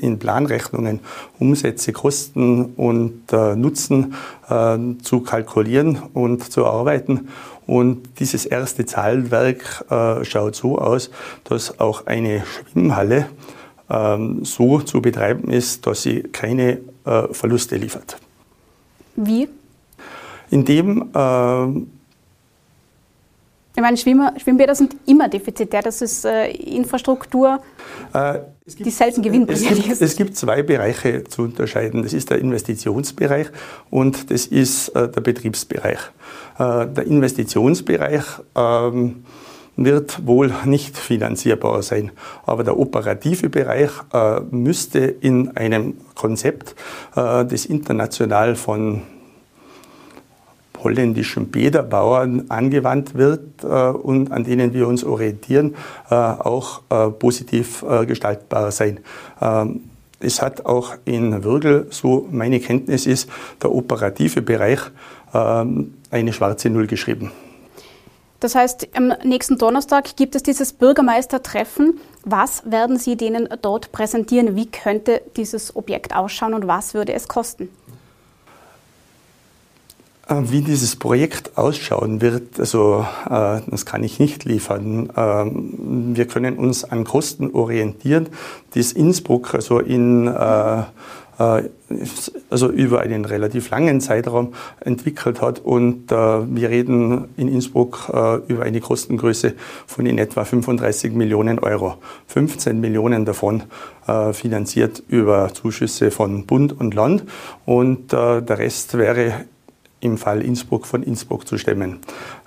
in 0.00 0.18
Planrechnungen 0.18 1.00
Umsätze, 1.38 1.92
Kosten 1.92 2.74
und 2.76 3.32
äh, 3.32 3.54
Nutzen 3.56 4.14
äh, 4.48 4.78
zu 5.02 5.20
kalkulieren 5.20 5.98
und 6.12 6.50
zu 6.50 6.62
erarbeiten. 6.62 7.28
Und 7.66 8.18
dieses 8.18 8.44
erste 8.44 8.84
Zahlenwerk 8.84 9.84
schaut 10.22 10.56
so 10.56 10.78
aus, 10.78 11.10
dass 11.44 11.78
auch 11.78 12.06
eine 12.06 12.42
Schwimmhalle 12.44 13.26
ähm, 13.88 14.44
so 14.44 14.80
zu 14.80 15.00
betreiben 15.00 15.48
ist, 15.48 15.86
dass 15.86 16.02
sie 16.02 16.22
keine 16.24 16.80
Verluste 17.04 17.76
liefert. 17.76 18.18
Wie? 19.14 19.48
Indem 20.50 21.10
ich 23.74 23.80
meine, 23.80 23.96
Schwimmer, 23.96 24.34
Schwimmbäder 24.38 24.74
sind 24.74 24.96
immer 25.06 25.28
defizitär. 25.28 25.82
Das 25.82 26.02
ist 26.02 26.24
äh, 26.24 26.50
Infrastruktur, 26.50 27.60
äh, 28.12 28.38
gibt, 28.66 28.86
die 28.86 28.90
selten 28.90 29.22
gewinnbringend 29.22 29.70
es 29.70 29.84
gibt, 29.84 30.02
Es 30.02 30.16
gibt 30.16 30.36
zwei 30.36 30.62
Bereiche 30.62 31.24
zu 31.24 31.42
unterscheiden. 31.42 32.02
Das 32.02 32.12
ist 32.12 32.28
der 32.30 32.38
Investitionsbereich 32.38 33.48
und 33.90 34.30
das 34.30 34.46
ist 34.46 34.88
äh, 34.90 35.08
der 35.08 35.20
Betriebsbereich. 35.22 35.98
Äh, 36.58 36.86
der 36.86 37.06
Investitionsbereich 37.06 38.24
ähm, 38.54 39.24
wird 39.76 40.26
wohl 40.26 40.52
nicht 40.66 40.98
finanzierbar 40.98 41.82
sein. 41.82 42.10
Aber 42.44 42.64
der 42.64 42.78
operative 42.78 43.48
Bereich 43.48 43.90
äh, 44.12 44.40
müsste 44.50 44.98
in 44.98 45.56
einem 45.56 45.94
Konzept, 46.14 46.74
äh, 47.16 47.44
das 47.46 47.64
international 47.64 48.54
von 48.54 49.02
holländischen 50.82 51.48
Bäderbauern 51.48 52.44
angewandt 52.48 53.14
wird 53.14 53.64
äh, 53.64 53.66
und 53.66 54.32
an 54.32 54.44
denen 54.44 54.74
wir 54.74 54.88
uns 54.88 55.04
orientieren, 55.04 55.74
äh, 56.10 56.14
auch 56.14 56.82
äh, 56.90 57.10
positiv 57.10 57.84
gestaltbar 58.06 58.70
sein. 58.70 59.00
Ähm, 59.40 59.80
es 60.20 60.40
hat 60.40 60.66
auch 60.66 60.94
in 61.04 61.42
Würgel, 61.42 61.88
so 61.90 62.28
meine 62.30 62.60
Kenntnis 62.60 63.06
ist, 63.06 63.28
der 63.60 63.72
operative 63.72 64.40
Bereich 64.40 64.80
ähm, 65.34 65.94
eine 66.10 66.32
schwarze 66.32 66.70
Null 66.70 66.86
geschrieben. 66.86 67.32
Das 68.42 68.56
heißt, 68.56 68.88
am 68.94 69.12
nächsten 69.24 69.56
Donnerstag 69.56 70.16
gibt 70.16 70.34
es 70.34 70.42
dieses 70.42 70.72
Bürgermeistertreffen. 70.72 72.00
Was 72.24 72.68
werden 72.68 72.98
Sie 72.98 73.16
denen 73.16 73.48
dort 73.62 73.92
präsentieren? 73.92 74.56
Wie 74.56 74.66
könnte 74.66 75.22
dieses 75.36 75.76
Objekt 75.76 76.14
ausschauen 76.16 76.54
und 76.54 76.66
was 76.66 76.92
würde 76.92 77.12
es 77.12 77.28
kosten? 77.28 77.68
Äh, 80.32 80.50
wie 80.50 80.62
dieses 80.62 80.96
Projekt 80.96 81.56
ausschauen 81.56 82.20
wird, 82.20 82.58
also 82.58 83.06
äh, 83.26 83.60
das 83.66 83.86
kann 83.86 84.02
ich 84.02 84.18
nicht 84.18 84.44
liefern. 84.44 85.10
Ähm, 85.16 86.14
wir 86.14 86.26
können 86.26 86.56
uns 86.56 86.84
an 86.84 87.04
Kosten 87.04 87.50
orientieren, 87.52 88.28
die 88.74 88.80
es 88.80 88.92
Innsbruck 88.92 89.54
also 89.54 89.78
in 89.78 90.26
äh, 90.26 90.82
also 92.50 92.68
über 92.68 93.00
einen 93.00 93.24
relativ 93.24 93.70
langen 93.70 94.00
Zeitraum 94.00 94.52
entwickelt 94.78 95.40
hat. 95.40 95.58
Und 95.58 96.10
wir 96.10 96.70
reden 96.70 97.24
in 97.36 97.48
Innsbruck 97.48 98.12
über 98.46 98.62
eine 98.62 98.80
Kostengröße 98.80 99.54
von 99.86 100.06
in 100.06 100.18
etwa 100.18 100.44
35 100.44 101.14
Millionen 101.14 101.58
Euro. 101.58 101.94
15 102.28 102.78
Millionen 102.80 103.24
davon 103.24 103.64
finanziert 104.32 105.02
über 105.08 105.52
Zuschüsse 105.52 106.12
von 106.12 106.46
Bund 106.46 106.78
und 106.78 106.94
Land 106.94 107.24
und 107.64 108.12
der 108.12 108.58
Rest 108.58 108.96
wäre 108.96 109.46
im 110.02 110.18
Fall 110.18 110.42
Innsbruck 110.42 110.86
von 110.86 111.02
Innsbruck 111.02 111.46
zu 111.46 111.56
stemmen. 111.58 112.00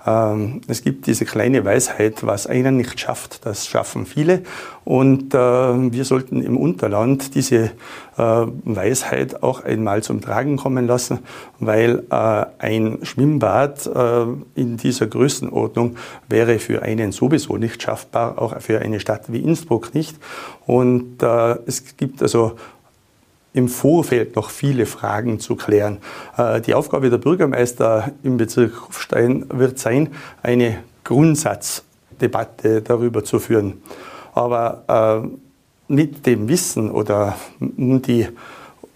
Ähm, 0.06 0.60
es 0.68 0.82
gibt 0.82 1.06
diese 1.06 1.24
kleine 1.24 1.64
Weisheit, 1.64 2.24
was 2.24 2.46
einer 2.46 2.70
nicht 2.70 3.00
schafft, 3.00 3.44
das 3.46 3.66
schaffen 3.66 4.06
viele. 4.06 4.42
Und 4.84 5.34
äh, 5.34 5.38
wir 5.38 6.04
sollten 6.04 6.42
im 6.42 6.56
Unterland 6.56 7.34
diese 7.34 7.70
äh, 8.16 8.46
Weisheit 8.64 9.42
auch 9.42 9.64
einmal 9.64 10.02
zum 10.02 10.20
Tragen 10.20 10.58
kommen 10.58 10.86
lassen, 10.86 11.20
weil 11.58 12.04
äh, 12.10 12.44
ein 12.58 12.98
Schwimmbad 13.02 13.86
äh, 13.86 14.26
in 14.54 14.76
dieser 14.76 15.06
Größenordnung 15.06 15.96
wäre 16.28 16.58
für 16.58 16.82
einen 16.82 17.10
sowieso 17.10 17.56
nicht 17.56 17.82
schaffbar, 17.82 18.40
auch 18.40 18.60
für 18.60 18.80
eine 18.80 19.00
Stadt 19.00 19.32
wie 19.32 19.40
Innsbruck 19.40 19.94
nicht. 19.94 20.16
Und 20.66 21.22
äh, 21.22 21.56
es 21.66 21.96
gibt 21.96 22.22
also 22.22 22.52
im 23.56 23.68
Vorfeld 23.68 24.36
noch 24.36 24.50
viele 24.50 24.84
Fragen 24.84 25.40
zu 25.40 25.56
klären. 25.56 25.98
Äh, 26.36 26.60
die 26.60 26.74
Aufgabe 26.74 27.08
der 27.08 27.16
Bürgermeister 27.16 28.12
im 28.22 28.36
Bezirk 28.36 28.86
Hofstein 28.86 29.46
wird 29.48 29.78
sein, 29.78 30.10
eine 30.42 30.78
Grundsatzdebatte 31.04 32.82
darüber 32.82 33.24
zu 33.24 33.38
führen. 33.38 33.82
Aber 34.34 35.24
äh, 35.88 35.92
mit 35.92 36.26
dem 36.26 36.48
Wissen 36.48 36.90
oder 36.90 37.36
um 37.58 38.02
die, 38.02 38.28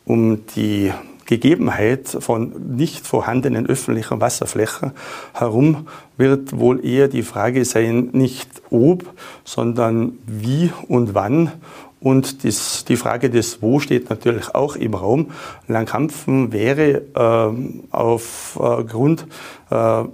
um 0.05 0.45
die 0.55 0.93
Gegebenheit 1.25 2.09
von 2.09 2.75
nicht 2.77 3.07
vorhandenen 3.07 3.67
öffentlichen 3.67 4.21
Wasserflächen 4.21 4.93
herum 5.33 5.87
wird 6.19 6.59
wohl 6.59 6.85
eher 6.85 7.09
die 7.09 7.23
Frage 7.23 7.65
sein, 7.65 8.11
nicht 8.13 8.51
ob, 8.69 9.05
sondern 9.45 10.19
wie 10.27 10.71
und 10.89 11.15
wann 11.15 11.53
und 12.01 12.45
das, 12.45 12.85
die 12.87 12.97
Frage 12.97 13.29
des 13.31 13.61
Wo 13.61 13.79
steht 13.79 14.09
natürlich 14.09 14.55
auch 14.55 14.77
im 14.77 14.95
Raum. 14.95 15.31
Langkampfen 15.69 16.53
wäre 16.53 17.03
äh, 17.15 17.87
aufgrund 17.91 19.27
äh, 19.71 20.05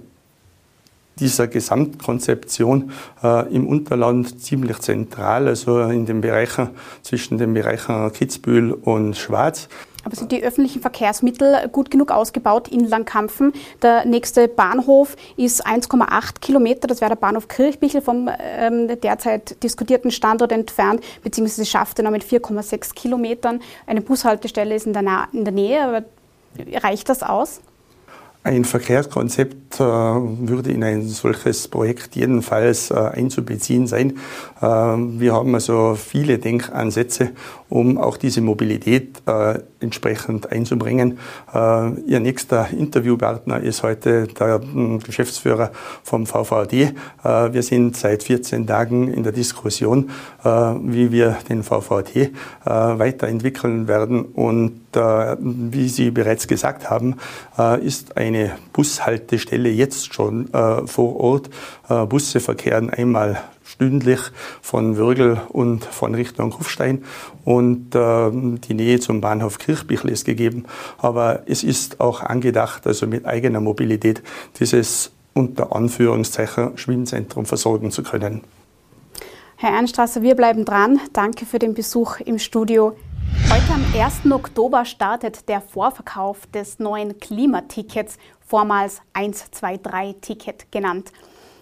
dieser 1.19 1.47
Gesamtkonzeption 1.47 2.91
äh, 3.23 3.53
im 3.53 3.67
Unterland 3.67 4.41
ziemlich 4.41 4.79
zentral, 4.79 5.47
also 5.47 5.81
in 5.81 6.05
den 6.05 6.21
Bereichen 6.21 6.69
zwischen 7.01 7.37
den 7.37 7.53
Bereichen 7.53 8.11
Kitzbühel 8.11 8.73
und 8.73 9.15
Schwarz. 9.15 9.69
Aber 10.07 10.15
sind 10.15 10.31
die 10.31 10.41
öffentlichen 10.41 10.81
Verkehrsmittel 10.81 11.67
gut 11.69 11.91
genug 11.91 12.11
ausgebaut 12.11 12.69
in 12.69 12.87
Langkampfen? 12.87 13.51
Der 13.81 14.05
nächste 14.05 14.47
Bahnhof 14.47 15.17
ist 15.35 15.67
1,8 15.67 16.39
Kilometer, 16.39 16.87
das 16.87 17.01
wäre 17.01 17.09
der 17.09 17.17
Bahnhof 17.17 17.49
Kirchbichel 17.49 17.99
vom 17.99 18.29
ähm, 18.39 18.87
derzeit 19.01 19.61
diskutierten 19.63 20.09
Standort 20.11 20.53
entfernt, 20.53 21.03
beziehungsweise 21.23 21.65
schafft 21.65 21.99
er 21.99 22.05
noch 22.05 22.11
mit 22.11 22.23
4,6 22.23 22.95
Kilometern. 22.95 23.59
Eine 23.85 23.99
Bushaltestelle 23.99 24.75
ist 24.75 24.87
in 24.87 24.93
der, 24.93 25.27
in 25.33 25.43
der 25.43 25.53
Nähe, 25.53 25.83
aber 25.83 26.05
reicht 26.81 27.09
das 27.09 27.21
aus? 27.21 27.59
Ein 28.47 28.63
Verkehrskonzept 28.63 29.77
äh, 29.81 29.83
würde 29.83 30.71
in 30.71 30.81
ein 30.81 31.05
solches 31.05 31.67
Projekt 31.67 32.15
jedenfalls 32.15 32.91
äh, 32.91 32.93
einzubeziehen 32.93 33.87
sein. 33.87 34.11
Äh, 34.61 34.65
wir 34.65 35.33
haben 35.33 35.53
also 35.53 35.95
viele 35.95 36.39
Denkansätze, 36.39 37.31
um 37.67 37.97
auch 37.97 38.15
diese 38.15 38.39
Mobilität 38.39 39.21
äh, 39.25 39.59
entsprechend 39.81 40.49
einzubringen. 40.51 41.19
Ihr 41.53 42.19
nächster 42.19 42.69
Interviewpartner 42.71 43.59
ist 43.61 43.83
heute 43.83 44.27
der 44.27 44.61
hm, 44.61 44.99
Geschäftsführer 44.99 45.71
vom 46.03 46.25
VVD. 46.25 46.93
Wir 47.23 47.61
sind 47.61 47.95
seit 47.95 48.23
14 48.23 48.65
Tagen 48.65 49.13
in 49.13 49.21
der 49.21 49.33
Diskussion, 49.33 50.09
wie 50.43 51.11
wir 51.11 51.37
den 51.47 51.61
VVD 51.61 52.31
weiterentwickeln 52.65 53.87
werden. 53.87 54.25
Und 54.25 54.86
wie 54.97 55.89
Sie 55.89 56.11
bereits 56.11 56.47
gesagt 56.47 56.89
haben, 56.89 57.15
ist 57.81 58.17
eine 58.17 58.57
Bushaltestelle 58.73 59.69
jetzt 59.69 60.13
schon 60.13 60.49
vor 60.85 61.19
Ort. 61.19 61.49
Busse 62.09 62.39
verkehren 62.39 62.89
einmal 62.89 63.41
stündlich 63.67 64.19
von 64.61 64.97
Würgel 64.97 65.41
und 65.49 65.83
von 65.83 66.15
Richtung 66.15 66.51
Kufstein. 66.51 67.03
Und 67.43 67.93
äh, 67.95 68.31
die 68.31 68.73
Nähe 68.73 68.99
zum 68.99 69.21
Bahnhof 69.21 69.59
Kirchbichl 69.59 70.09
ist 70.09 70.25
gegeben. 70.25 70.65
Aber 70.97 71.43
es 71.45 71.63
ist 71.63 71.99
auch 71.99 72.21
angedacht, 72.21 72.87
also 72.87 73.07
mit 73.07 73.25
eigener 73.25 73.59
Mobilität, 73.59 74.23
dieses 74.59 75.11
unter 75.33 75.75
Anführungszeichen 75.75 76.77
Schwimmzentrum 76.77 77.45
versorgen 77.45 77.91
zu 77.91 78.03
können. 78.03 78.41
Herr 79.57 79.71
Ernstrasser, 79.71 80.21
wir 80.21 80.35
bleiben 80.35 80.65
dran. 80.65 80.99
Danke 81.13 81.45
für 81.45 81.59
den 81.59 81.73
Besuch 81.73 82.19
im 82.19 82.39
Studio. 82.39 82.95
Heute 83.49 83.73
am 83.73 83.85
1. 83.93 84.31
Oktober 84.31 84.85
startet 84.85 85.49
der 85.49 85.61
Vorverkauf 85.61 86.45
des 86.47 86.79
neuen 86.79 87.19
Klimatickets, 87.19 88.17
vormals 88.39 89.01
123-Ticket 89.13 90.71
genannt. 90.71 91.11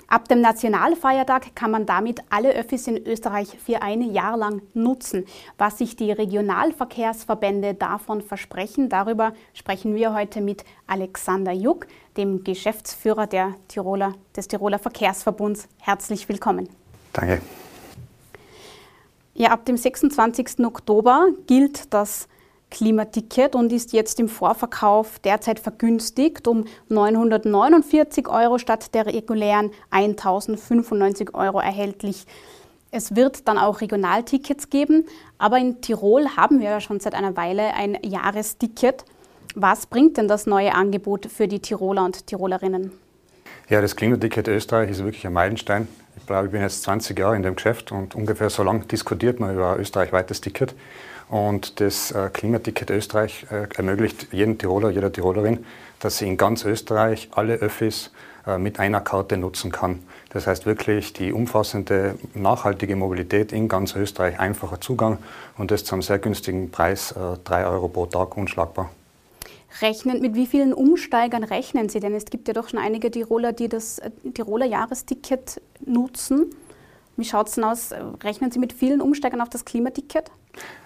Ab 0.08 0.28
dem 0.28 0.42
Nationalfeiertag 0.42 1.56
kann 1.56 1.72
man 1.72 1.86
damit 1.86 2.20
alle 2.30 2.54
Öffis 2.54 2.88
in 2.88 2.98
Österreich 3.08 3.58
für 3.58 3.82
ein 3.82 4.02
Jahr 4.14 4.38
lang 4.38 4.62
nutzen. 4.74 5.26
Was 5.58 5.80
sich 5.80 5.96
die 5.96 6.12
Regionalverkehrsverbände 6.12 7.74
davon 7.74 8.22
versprechen, 8.22 8.90
darüber 8.90 9.34
sprechen 9.54 9.96
wir 9.96 10.14
heute 10.14 10.42
mit 10.42 10.64
Alexander 10.86 11.54
Juck, 11.54 11.88
dem 12.18 12.44
Geschäftsführer 12.44 13.28
Tiroler, 13.68 14.14
des 14.36 14.48
Tiroler 14.48 14.78
Verkehrsverbunds. 14.78 15.68
Herzlich 15.80 16.30
willkommen. 16.30 16.70
Danke. 17.14 17.42
Ja, 19.38 19.50
ab 19.50 19.66
dem 19.66 19.76
26. 19.76 20.66
Oktober 20.66 21.28
gilt 21.46 21.94
das 21.94 22.30
Klimaticket 22.72 23.54
und 23.54 23.74
ist 23.74 23.92
jetzt 23.92 24.18
im 24.22 24.30
Vorverkauf 24.30 25.20
derzeit 25.20 25.60
vergünstigt 25.60 26.48
um 26.48 26.64
949 26.88 28.30
Euro 28.30 28.60
statt 28.60 28.94
der 28.96 29.06
regulären 29.08 29.72
1095 29.90 31.34
Euro 31.34 31.60
erhältlich. 31.60 32.26
Es 32.92 33.18
wird 33.18 33.46
dann 33.50 33.58
auch 33.58 33.82
Regionaltickets 33.82 34.70
geben, 34.70 35.04
aber 35.38 35.58
in 35.58 35.82
Tirol 35.82 36.38
haben 36.38 36.62
wir 36.62 36.70
ja 36.70 36.80
schon 36.80 37.02
seit 37.02 37.14
einer 37.14 37.36
Weile 37.36 37.74
ein 37.74 37.98
Jahresticket. 38.04 39.04
Was 39.54 39.86
bringt 39.86 40.16
denn 40.16 40.30
das 40.30 40.46
neue 40.46 40.74
Angebot 40.74 41.26
für 41.26 41.50
die 41.50 41.60
Tiroler 41.60 42.06
und 42.06 42.26
Tirolerinnen? 42.28 42.92
Ja, 43.68 43.82
das 43.82 43.98
Klimaticket 43.98 44.48
Österreich 44.48 44.92
ist 44.92 45.04
wirklich 45.04 45.28
ein 45.28 45.34
Meilenstein. 45.34 45.90
Ich 46.18 46.26
bin 46.26 46.62
jetzt 46.62 46.84
20 46.84 47.18
Jahre 47.20 47.36
in 47.36 47.44
dem 47.44 47.56
Geschäft 47.56 47.92
und 47.92 48.16
ungefähr 48.16 48.50
so 48.50 48.64
lange 48.64 48.86
diskutiert 48.86 49.40
man 49.40 49.54
über 49.54 49.74
ein 49.74 49.80
österreichweites 49.80 50.42
Ticket. 50.42 50.74
Und 51.30 51.80
das 51.80 52.12
äh, 52.12 52.30
Klimaticket 52.32 52.90
Österreich 52.90 53.46
äh, 53.50 53.68
ermöglicht 53.76 54.28
jedem 54.32 54.58
Tiroler, 54.58 54.90
jeder 54.90 55.12
Tirolerin, 55.12 55.66
dass 56.00 56.18
sie 56.18 56.28
in 56.28 56.38
ganz 56.38 56.66
Österreich 56.66 57.30
alle 57.32 57.56
Öffis 57.56 58.12
äh, 58.46 58.58
mit 58.58 58.80
einer 58.80 59.02
Karte 59.02 59.38
nutzen 59.38 59.72
kann. 59.72 60.04
Das 60.30 60.46
heißt 60.48 60.66
wirklich 60.66 61.14
die 61.14 61.34
umfassende, 61.34 62.16
nachhaltige 62.34 62.96
Mobilität 62.96 63.52
in 63.52 63.68
ganz 63.68 63.96
Österreich, 63.96 64.40
einfacher 64.40 64.80
Zugang 64.82 65.18
und 65.58 65.72
das 65.72 65.84
zu 65.84 65.96
einem 65.96 66.02
sehr 66.02 66.20
günstigen 66.20 66.70
Preis, 66.70 67.16
3 67.44 67.66
Euro 67.66 67.88
pro 67.88 68.06
Tag, 68.06 68.38
unschlagbar. 68.38 68.90
Rechnen, 69.82 70.22
mit 70.22 70.36
wie 70.36 70.46
vielen 70.46 70.74
Umsteigern 70.74 71.44
rechnen 71.44 71.90
Sie 71.90 72.00
denn? 72.00 72.14
Es 72.14 72.26
gibt 72.26 72.48
ja 72.48 72.54
doch 72.54 72.70
schon 72.70 72.80
einige 72.80 73.12
Tiroler, 73.12 73.52
die 73.52 73.68
das 73.68 74.02
Tiroler 74.34 74.66
Jahresticket 74.66 75.62
nutzen. 75.86 76.50
Wie 77.18 77.26
schaut 77.26 77.48
es 77.48 77.56
denn 77.56 77.64
aus? 77.64 77.92
Rechnen 78.24 78.52
Sie 78.52 78.60
mit 78.60 78.74
vielen 78.74 79.02
Umsteigern 79.02 79.42
auf 79.42 79.50
das 79.50 79.66
Klimaticket? 79.66 80.32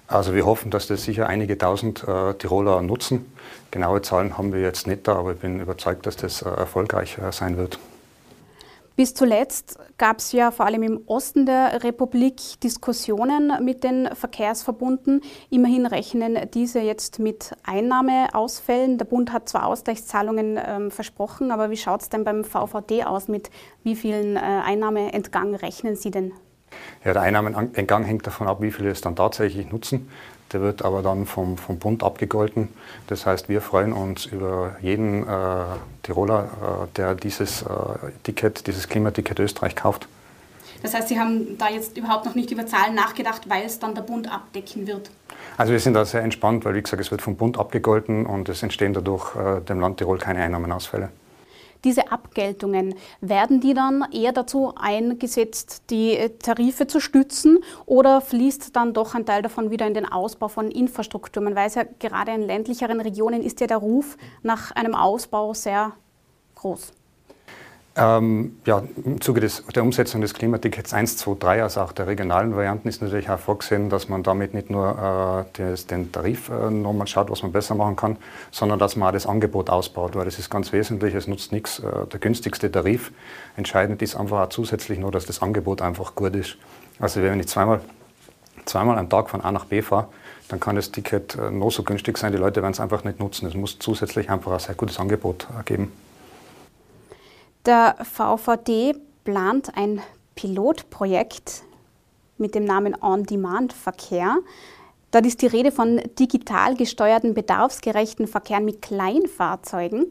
Also 0.07 0.33
wir 0.33 0.45
hoffen, 0.45 0.71
dass 0.71 0.87
das 0.87 1.03
sicher 1.03 1.27
einige 1.27 1.57
tausend 1.57 2.03
äh, 2.07 2.33
Tiroler 2.33 2.81
nutzen. 2.81 3.31
Genaue 3.69 4.01
Zahlen 4.01 4.37
haben 4.37 4.51
wir 4.51 4.61
jetzt 4.61 4.87
nicht 4.87 5.07
da, 5.07 5.15
aber 5.15 5.33
ich 5.33 5.39
bin 5.39 5.59
überzeugt, 5.59 6.07
dass 6.07 6.15
das 6.15 6.41
äh, 6.41 6.49
erfolgreich 6.49 7.19
äh, 7.19 7.31
sein 7.31 7.57
wird. 7.57 7.77
Bis 8.99 9.13
zuletzt 9.13 9.79
gab 9.97 10.17
es 10.17 10.33
ja 10.33 10.51
vor 10.51 10.65
allem 10.65 10.83
im 10.83 10.99
Osten 11.05 11.45
der 11.45 11.85
Republik 11.85 12.59
Diskussionen 12.61 13.53
mit 13.63 13.85
den 13.85 14.09
Verkehrsverbunden. 14.13 15.21
Immerhin 15.49 15.85
rechnen 15.85 16.37
diese 16.53 16.81
jetzt 16.81 17.17
mit 17.17 17.53
Einnahmeausfällen. 17.63 18.97
Der 18.97 19.05
Bund 19.05 19.31
hat 19.31 19.47
zwar 19.47 19.67
Ausgleichszahlungen 19.67 20.59
ähm, 20.61 20.91
versprochen, 20.91 21.51
aber 21.51 21.69
wie 21.69 21.77
schaut 21.77 22.01
es 22.01 22.09
denn 22.09 22.25
beim 22.25 22.43
VVD 22.43 23.05
aus? 23.05 23.29
Mit 23.29 23.49
wie 23.83 23.95
vielen 23.95 24.35
äh, 24.35 24.39
Einnahmeentgang 24.41 25.55
rechnen 25.55 25.95
Sie 25.95 26.11
denn? 26.11 26.33
Ja, 27.05 27.13
der 27.13 27.21
Einnahmenentgang 27.21 28.03
hängt 28.03 28.27
davon 28.27 28.49
ab, 28.49 28.61
wie 28.61 28.71
viele 28.73 28.89
es 28.89 28.99
dann 28.99 29.15
tatsächlich 29.15 29.71
nutzen. 29.71 30.09
Der 30.51 30.61
wird 30.61 30.83
aber 30.83 31.01
dann 31.01 31.25
vom, 31.25 31.57
vom 31.57 31.77
Bund 31.77 32.03
abgegolten. 32.03 32.69
Das 33.07 33.25
heißt, 33.25 33.49
wir 33.49 33.61
freuen 33.61 33.93
uns 33.93 34.25
über 34.25 34.75
jeden 34.81 35.27
äh, 35.27 35.63
Tiroler, 36.03 36.45
äh, 36.45 36.97
der 36.97 37.15
dieses 37.15 37.61
äh, 37.61 37.65
Ticket, 38.23 38.65
dieses 38.65 38.87
Klimaticket 38.87 39.39
Österreich 39.39 39.75
kauft. 39.75 40.07
Das 40.81 40.93
heißt, 40.93 41.09
Sie 41.09 41.19
haben 41.19 41.57
da 41.57 41.69
jetzt 41.69 41.97
überhaupt 41.97 42.25
noch 42.25 42.35
nicht 42.35 42.51
über 42.51 42.65
Zahlen 42.65 42.95
nachgedacht, 42.95 43.49
weil 43.49 43.65
es 43.65 43.79
dann 43.79 43.95
der 43.95 44.01
Bund 44.01 44.31
abdecken 44.31 44.87
wird? 44.87 45.11
Also 45.57 45.73
wir 45.73 45.79
sind 45.79 45.93
da 45.93 46.05
sehr 46.05 46.21
entspannt, 46.21 46.65
weil 46.65 46.73
wie 46.73 46.81
gesagt, 46.81 47.01
es 47.01 47.11
wird 47.11 47.21
vom 47.21 47.35
Bund 47.35 47.59
abgegolten 47.59 48.25
und 48.25 48.47
es 48.49 48.63
entstehen 48.63 48.93
dadurch 48.93 49.35
äh, 49.35 49.61
dem 49.61 49.79
Land 49.79 49.97
Tirol 49.97 50.17
keine 50.17 50.41
Einnahmenausfälle. 50.41 51.09
Diese 51.83 52.11
Abgeltungen, 52.11 52.95
werden 53.21 53.61
die 53.61 53.73
dann 53.73 54.05
eher 54.11 54.33
dazu 54.33 54.73
eingesetzt, 54.75 55.83
die 55.89 56.15
äh, 56.15 56.29
Tarife 56.37 56.87
zu 56.87 56.99
stützen 56.99 57.59
oder 57.85 58.21
fließt 58.21 58.75
dann 58.75 58.93
doch 58.93 59.15
ein 59.15 59.25
Teil 59.25 59.41
davon 59.41 59.71
wieder 59.71 59.87
in 59.87 59.93
den 59.93 60.05
Ausbau 60.05 60.49
von 60.49 60.71
Infrastruktur? 60.71 61.41
Man 61.41 61.55
weiß 61.55 61.75
ja, 61.75 61.83
gerade 61.99 62.33
in 62.33 62.41
ländlicheren 62.41 62.99
Regionen 62.99 63.41
ist 63.41 63.61
ja 63.61 63.67
der 63.67 63.77
Ruf 63.77 64.17
nach 64.43 64.71
einem 64.71 64.93
Ausbau 64.93 65.53
sehr 65.53 65.93
groß. 66.55 66.91
Ähm, 68.01 68.55
ja, 68.65 68.81
Im 69.03 69.19
Zuge 69.19 69.41
des, 69.41 69.65
der 69.75 69.83
Umsetzung 69.83 70.21
des 70.21 70.33
Klimatickets 70.33 70.93
1, 70.93 71.17
2, 71.17 71.35
3, 71.37 71.63
also 71.63 71.81
auch 71.81 71.91
der 71.91 72.07
regionalen 72.07 72.55
Varianten, 72.55 72.87
ist 72.87 73.01
natürlich 73.01 73.29
auch 73.29 73.39
vorgesehen, 73.39 73.89
dass 73.89 74.07
man 74.07 74.23
damit 74.23 74.53
nicht 74.53 74.69
nur 74.69 75.45
äh, 75.53 75.57
des, 75.57 75.85
den 75.85 76.09
Tarif 76.09 76.47
äh, 76.47 76.71
nochmal 76.71 77.07
schaut, 77.07 77.29
was 77.29 77.43
man 77.43 77.51
besser 77.51 77.75
machen 77.75 77.97
kann, 77.97 78.15
sondern 78.51 78.79
dass 78.79 78.95
man 78.95 79.09
auch 79.09 79.11
das 79.11 79.27
Angebot 79.27 79.69
ausbaut, 79.69 80.15
weil 80.15 80.23
das 80.23 80.39
ist 80.39 80.49
ganz 80.49 80.71
wesentlich. 80.71 81.13
Es 81.13 81.27
nutzt 81.27 81.51
nichts, 81.51 81.79
äh, 81.79 82.07
der 82.07 82.19
günstigste 82.21 82.71
Tarif. 82.71 83.11
Entscheidend 83.57 84.01
ist 84.01 84.15
einfach 84.15 84.45
auch 84.45 84.49
zusätzlich 84.49 84.97
nur, 84.97 85.11
dass 85.11 85.25
das 85.25 85.41
Angebot 85.41 85.81
einfach 85.81 86.15
gut 86.15 86.35
ist. 86.35 86.55
Also 87.01 87.21
wenn 87.21 87.37
ich 87.37 87.49
zweimal, 87.49 87.81
zweimal 88.63 88.97
am 88.97 89.09
Tag 89.09 89.29
von 89.29 89.41
A 89.41 89.51
nach 89.51 89.65
B 89.65 89.81
fahre, 89.81 90.07
dann 90.47 90.61
kann 90.61 90.77
das 90.77 90.91
Ticket 90.91 91.35
äh, 91.35 91.51
noch 91.51 91.71
so 91.71 91.83
günstig 91.83 92.17
sein, 92.17 92.31
die 92.31 92.37
Leute 92.37 92.61
werden 92.61 92.71
es 92.71 92.79
einfach 92.79 93.03
nicht 93.03 93.19
nutzen. 93.19 93.45
Es 93.45 93.55
muss 93.55 93.77
zusätzlich 93.77 94.29
einfach 94.29 94.53
ein 94.53 94.59
sehr 94.59 94.75
gutes 94.75 95.01
Angebot 95.01 95.47
äh, 95.59 95.63
geben. 95.63 95.91
Der 97.65 97.97
VVD 98.01 98.95
plant 99.25 99.75
ein 99.75 100.01
Pilotprojekt 100.35 101.63
mit 102.37 102.55
dem 102.55 102.63
Namen 102.63 102.95
On-Demand-Verkehr. 103.01 104.37
Dort 105.11 105.25
ist 105.25 105.41
die 105.41 105.47
Rede 105.47 105.71
von 105.71 106.01
digital 106.17 106.75
gesteuerten, 106.75 107.33
bedarfsgerechten 107.33 108.27
Verkehren 108.27 108.63
mit 108.63 108.81
Kleinfahrzeugen. 108.81 110.07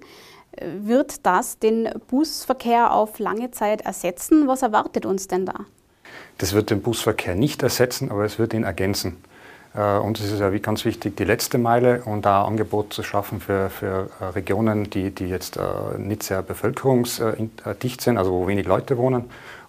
Wird 0.61 1.25
das 1.25 1.59
den 1.59 1.89
Busverkehr 2.09 2.93
auf 2.93 3.19
lange 3.19 3.51
Zeit 3.51 3.81
ersetzen? 3.81 4.47
Was 4.47 4.63
erwartet 4.63 5.07
uns 5.07 5.29
denn 5.29 5.47
da? 5.47 5.55
Das 6.37 6.53
wird 6.53 6.69
den 6.69 6.83
Busverkehr 6.83 7.35
nicht 7.35 7.63
ersetzen, 7.63 8.11
aber 8.11 8.25
es 8.25 8.39
wird 8.39 8.53
ihn 8.53 8.65
ergänzen. 8.65 9.17
Äh, 9.77 10.13
ist 10.13 10.33
es 10.33 10.41
ja 10.41 10.53
wie 10.53 10.61
ganz 10.61 10.85
wichtig, 10.85 11.17
die 11.17 11.25
letzte 11.25 11.59
Meile 11.59 12.03
und 12.05 12.25
da 12.25 12.45
Angebot 12.45 12.93
zu 12.93 13.03
schaffen 13.03 13.41
für, 13.41 13.71
für 13.71 14.09
äh, 14.21 14.25
Regionen, 14.25 14.91
die, 14.91 15.11
die 15.11 15.27
jetzt 15.27 15.57
äh, 15.57 15.99
nicht 15.99 16.23
sehr 16.23 16.43
bevölkerungsdicht 16.43 18.01
sind, 18.01 18.19
also 18.19 18.33
wo 18.33 18.47
wenig 18.47 18.67
Leute 18.67 18.97
wohnen, 18.97 19.25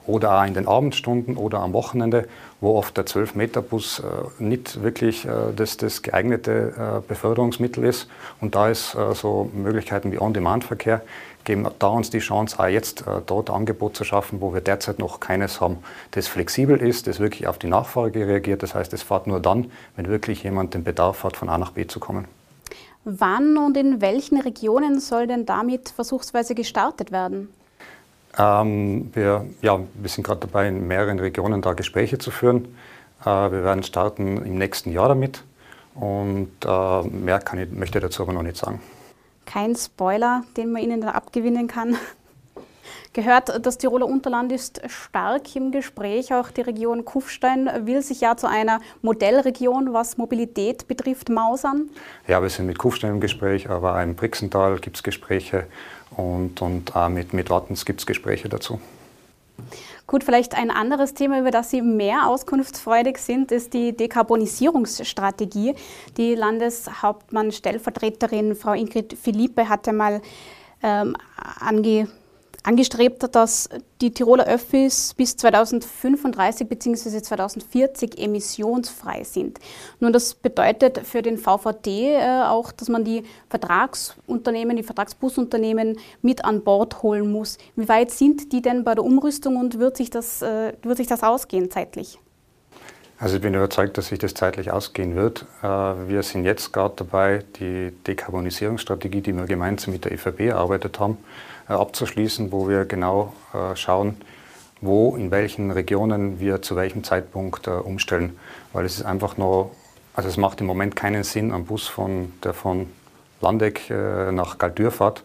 oder 0.08 0.40
auch 0.40 0.46
in 0.46 0.54
den 0.54 0.68
Abendstunden 0.68 1.38
oder 1.38 1.60
am 1.60 1.74
Wochenende, 1.74 2.28
wo 2.62 2.78
oft 2.78 2.98
der 2.98 3.06
12-Meter-Bus 3.06 4.04
nicht 4.40 4.84
wirklich 4.84 5.28
das, 5.56 5.78
das 5.78 6.02
geeignete 6.02 7.04
Beförderungsmittel 7.08 7.86
ist. 7.86 8.10
Und 8.42 8.56
da 8.56 8.70
ist 8.70 8.98
so 9.14 9.50
Möglichkeiten 9.54 10.12
wie 10.12 10.20
On-Demand-Verkehr 10.20 11.02
geben 11.50 11.68
da 11.80 11.88
uns 11.88 12.12
die 12.12 12.20
Chance, 12.20 12.60
auch 12.60 12.68
jetzt 12.68 13.02
äh, 13.02 13.22
dort 13.26 13.50
Angebot 13.50 13.96
zu 13.96 14.04
schaffen, 14.04 14.40
wo 14.40 14.54
wir 14.54 14.62
derzeit 14.62 15.00
noch 15.00 15.20
keines 15.20 15.62
haben, 15.62 15.78
das 16.12 16.28
flexibel 16.28 16.78
ist, 16.78 17.08
das 17.08 17.20
wirklich 17.20 17.48
auf 17.48 17.58
die 17.58 17.68
Nachfrage 17.68 18.28
reagiert. 18.28 18.62
Das 18.62 18.76
heißt, 18.76 18.94
es 18.94 19.02
fährt 19.02 19.26
nur 19.26 19.40
dann, 19.40 19.72
wenn 19.96 20.08
wirklich 20.08 20.44
jemand 20.44 20.76
den 20.76 20.84
Bedarf 20.84 21.24
hat, 21.24 21.38
von 21.38 21.50
A 21.50 21.58
nach 21.58 21.72
B 21.72 21.88
zu 21.88 22.00
kommen. 22.00 22.26
Wann 23.04 23.58
und 23.58 23.78
in 23.78 24.00
welchen 24.02 24.40
Regionen 24.40 25.00
soll 25.00 25.26
denn 25.26 25.48
damit 25.48 25.90
versuchsweise 25.90 26.54
gestartet 26.54 27.12
werden? 27.12 27.50
Ähm, 28.38 29.10
wir, 29.14 29.46
ja, 29.62 29.80
wir 29.94 30.10
sind 30.10 30.24
gerade 30.24 30.42
dabei, 30.42 30.68
in 30.68 30.88
mehreren 30.88 31.20
Regionen 31.20 31.62
da 31.62 31.74
Gespräche 31.74 32.18
zu 32.18 32.32
führen. 32.32 32.76
Äh, 33.22 33.26
wir 33.26 33.64
werden 33.64 33.84
starten 33.84 34.46
im 34.46 34.58
nächsten 34.58 34.92
Jahr 34.92 35.10
damit. 35.10 35.44
Und 35.96 36.52
äh, 36.66 37.02
mehr 37.04 37.40
kann 37.40 37.60
ich, 37.60 37.72
möchte 37.72 37.98
ich 37.98 38.04
dazu 38.04 38.24
aber 38.24 38.34
noch 38.34 38.44
nicht 38.44 38.58
sagen 38.58 38.80
kein 39.50 39.76
Spoiler, 39.76 40.44
den 40.58 40.72
man 40.72 40.84
Ihnen 40.84 41.02
da 41.02 41.10
abgewinnen 41.10 41.68
kann. 41.68 41.98
Gehört, 43.14 43.66
das 43.66 43.80
Tiroler 43.80 44.06
Unterland 44.06 44.52
ist 44.52 44.82
stark 44.88 45.56
im 45.56 45.72
Gespräch. 45.72 46.32
Auch 46.32 46.52
die 46.52 46.62
Region 46.62 47.04
Kufstein 47.04 47.68
will 47.88 48.04
sich 48.04 48.22
ja 48.22 48.38
zu 48.38 48.48
einer 48.48 48.80
Modellregion, 49.02 49.92
was 49.94 50.18
Mobilität 50.18 50.88
betrifft, 50.88 51.30
mausern. 51.30 51.90
Ja, 52.28 52.40
wir 52.44 52.50
sind 52.50 52.68
mit 52.68 52.78
Kufstein 52.78 53.10
im 53.10 53.20
Gespräch, 53.20 53.68
aber 53.68 53.96
auch 53.96 54.04
im 54.04 54.16
Brixental 54.16 54.78
gibt 54.78 54.98
es 54.98 55.04
Gespräche 55.04 55.66
und, 56.20 56.62
und 56.62 56.96
auch 56.96 57.10
mit, 57.10 57.34
mit 57.34 57.50
Wattens 57.50 57.84
gibt 57.86 58.02
es 58.02 58.06
Gespräche 58.06 58.48
dazu. 58.50 58.80
Gut, 60.08 60.24
vielleicht 60.24 60.56
ein 60.56 60.72
anderes 60.72 61.14
Thema, 61.14 61.40
über 61.40 61.52
das 61.52 61.70
Sie 61.70 61.84
mehr 61.84 62.28
auskunftsfreudig 62.28 63.20
sind, 63.20 63.52
ist 63.52 63.74
die 63.74 63.96
Dekarbonisierungsstrategie. 63.96 65.76
Die 66.18 66.34
Landeshauptmann-Stellvertreterin 66.34 68.56
Frau 68.56 68.74
Ingrid 68.74 69.14
Philippe 69.14 69.70
hatte 69.70 69.94
mal 69.94 70.24
ähm, 70.82 71.16
ange 71.60 72.08
angestrebt, 72.64 73.36
dass 73.36 73.70
die 74.02 74.12
Tiroler 74.12 74.46
Öffis 74.46 75.14
bis 75.14 75.38
2035 75.38 76.68
bzw. 76.68 77.22
2040 77.22 78.20
emissionsfrei 78.20 79.24
sind. 79.24 79.60
Nun, 80.00 80.14
das 80.14 80.36
bedeutet 80.36 81.00
für 81.06 81.22
den 81.22 81.38
VVD 81.38 82.16
äh, 82.16 82.42
auch, 82.44 82.72
dass 82.72 82.90
man 82.90 83.04
die 83.04 83.24
Vertragsunternehmen, 83.50 84.78
die 84.78 84.84
Vertragsbusunternehmen 84.84 85.98
mit 86.22 86.44
an 86.46 86.64
Bord 86.64 87.02
holen 87.02 87.32
muss. 87.32 87.58
Wie 87.76 87.88
weit 87.88 88.12
sind 88.12 88.52
die 88.52 88.62
denn 88.62 88.84
bei 88.84 88.96
der 88.96 89.04
Umrüstung 89.04 89.58
und 89.58 89.80
wird 89.80 89.98
sich 89.98 90.10
das, 90.10 90.42
äh, 90.42 90.74
wird 90.82 90.98
sich 90.98 91.08
das 91.08 91.24
ausgehen 91.24 91.72
zeitlich? 91.72 92.20
Also 93.22 93.36
ich 93.36 93.42
bin 93.42 93.54
überzeugt, 93.54 93.98
dass 93.98 94.08
sich 94.08 94.20
das 94.20 94.34
zeitlich 94.34 94.72
ausgehen 94.72 95.14
wird. 95.16 95.46
Äh, 95.62 95.68
wir 95.68 96.24
sind 96.24 96.46
jetzt 96.46 96.72
gerade 96.72 96.94
dabei, 96.98 97.44
die 97.60 97.92
Dekarbonisierungsstrategie, 98.08 99.20
die 99.20 99.34
wir 99.34 99.44
gemeinsam 99.44 99.94
mit 99.94 100.06
der 100.06 100.14
ÖVP 100.14 100.40
erarbeitet 100.40 101.00
haben, 101.02 101.18
abzuschließen, 101.74 102.52
wo 102.52 102.68
wir 102.68 102.86
genau 102.86 103.34
äh, 103.54 103.76
schauen, 103.76 104.18
wo, 104.82 105.16
in 105.16 105.32
welchen 105.32 105.72
Regionen 105.72 106.40
wir 106.40 106.62
zu 106.62 106.76
welchem 106.76 107.04
Zeitpunkt 107.04 107.68
umstellen. 107.68 108.38
Weil 108.74 108.86
es 108.86 108.98
ist 108.98 109.06
einfach 109.06 109.38
noch, 109.38 109.72
also 110.14 110.30
es 110.30 110.38
macht 110.38 110.62
im 110.62 110.68
Moment 110.68 110.96
keinen 110.96 111.24
Sinn, 111.24 111.52
am 111.52 111.66
Bus 111.66 111.88
von, 111.88 112.34
der 112.44 112.54
von 112.54 112.88
Landeck 113.42 113.90
nach 113.90 114.58
Galtür 114.58 114.92
fährt, 114.92 115.24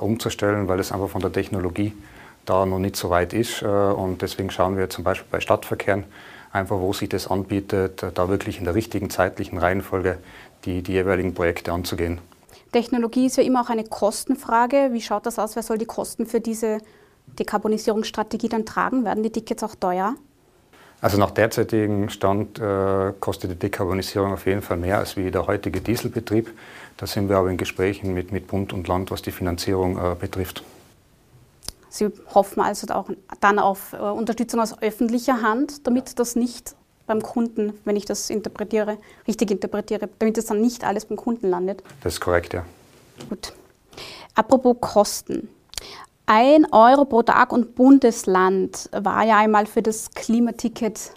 umzustellen, 0.00 0.66
weil 0.66 0.80
es 0.80 0.92
einfach 0.92 1.10
von 1.10 1.20
der 1.20 1.30
Technologie 1.30 1.92
da 2.46 2.64
noch 2.64 2.78
nicht 2.78 2.96
so 2.96 3.10
weit 3.10 3.34
ist. 3.34 3.62
Und 3.62 4.22
deswegen 4.22 4.50
schauen 4.50 4.78
wir 4.78 4.88
zum 4.88 5.04
Beispiel 5.04 5.28
bei 5.30 5.40
Stadtverkehren, 5.40 6.04
einfach 6.52 6.76
wo 6.78 6.94
sich 6.94 7.10
das 7.10 7.26
anbietet, 7.28 8.02
da 8.14 8.28
wirklich 8.30 8.58
in 8.58 8.64
der 8.64 8.74
richtigen 8.74 9.10
zeitlichen 9.10 9.58
Reihenfolge 9.58 10.18
die, 10.64 10.82
die 10.82 10.92
jeweiligen 10.92 11.34
Projekte 11.34 11.72
anzugehen. 11.72 12.18
Technologie 12.74 13.26
ist 13.26 13.36
ja 13.36 13.44
immer 13.44 13.62
auch 13.62 13.70
eine 13.70 13.84
Kostenfrage. 13.84 14.88
Wie 14.90 15.00
schaut 15.00 15.26
das 15.26 15.38
aus? 15.38 15.54
Wer 15.54 15.62
soll 15.62 15.78
die 15.78 15.86
Kosten 15.86 16.26
für 16.26 16.40
diese 16.40 16.78
Dekarbonisierungsstrategie 17.38 18.48
dann 18.48 18.66
tragen? 18.66 19.04
Werden 19.04 19.22
die 19.22 19.30
Tickets 19.30 19.62
auch 19.62 19.76
teuer? 19.76 20.16
Also 21.00 21.16
nach 21.18 21.30
derzeitigem 21.30 22.08
Stand 22.08 22.58
äh, 22.58 23.12
kostet 23.20 23.52
die 23.52 23.56
Dekarbonisierung 23.56 24.32
auf 24.32 24.46
jeden 24.46 24.60
Fall 24.60 24.76
mehr 24.76 24.98
als 24.98 25.16
wie 25.16 25.30
der 25.30 25.46
heutige 25.46 25.80
Dieselbetrieb. 25.80 26.52
Da 26.96 27.06
sind 27.06 27.28
wir 27.28 27.36
aber 27.36 27.48
in 27.48 27.58
Gesprächen 27.58 28.12
mit, 28.12 28.32
mit 28.32 28.48
Bund 28.48 28.72
und 28.72 28.88
Land, 28.88 29.12
was 29.12 29.22
die 29.22 29.30
Finanzierung 29.30 29.96
äh, 29.96 30.16
betrifft. 30.18 30.64
Sie 31.90 32.10
hoffen 32.34 32.60
also 32.60 32.92
auch 32.92 33.08
dann 33.40 33.60
auf 33.60 33.92
äh, 33.92 33.98
Unterstützung 33.98 34.58
aus 34.58 34.82
öffentlicher 34.82 35.42
Hand, 35.42 35.86
damit 35.86 36.18
das 36.18 36.34
nicht 36.34 36.74
beim 37.06 37.22
Kunden, 37.22 37.72
wenn 37.84 37.96
ich 37.96 38.04
das 38.04 38.30
interpretiere, 38.30 38.98
richtig 39.26 39.50
interpretiere, 39.50 40.08
damit 40.18 40.36
das 40.36 40.46
dann 40.46 40.60
nicht 40.60 40.84
alles 40.84 41.06
beim 41.06 41.16
Kunden 41.16 41.48
landet. 41.48 41.82
Das 42.02 42.14
ist 42.14 42.20
korrekt, 42.20 42.54
ja. 42.54 42.64
Gut. 43.28 43.52
Apropos 44.34 44.76
Kosten. 44.80 45.48
Ein 46.26 46.66
Euro 46.72 47.04
pro 47.04 47.22
Tag 47.22 47.52
und 47.52 47.74
Bundesland 47.74 48.88
war 48.92 49.24
ja 49.24 49.36
einmal 49.38 49.66
für 49.66 49.82
das 49.82 50.10
Klimaticket 50.12 51.12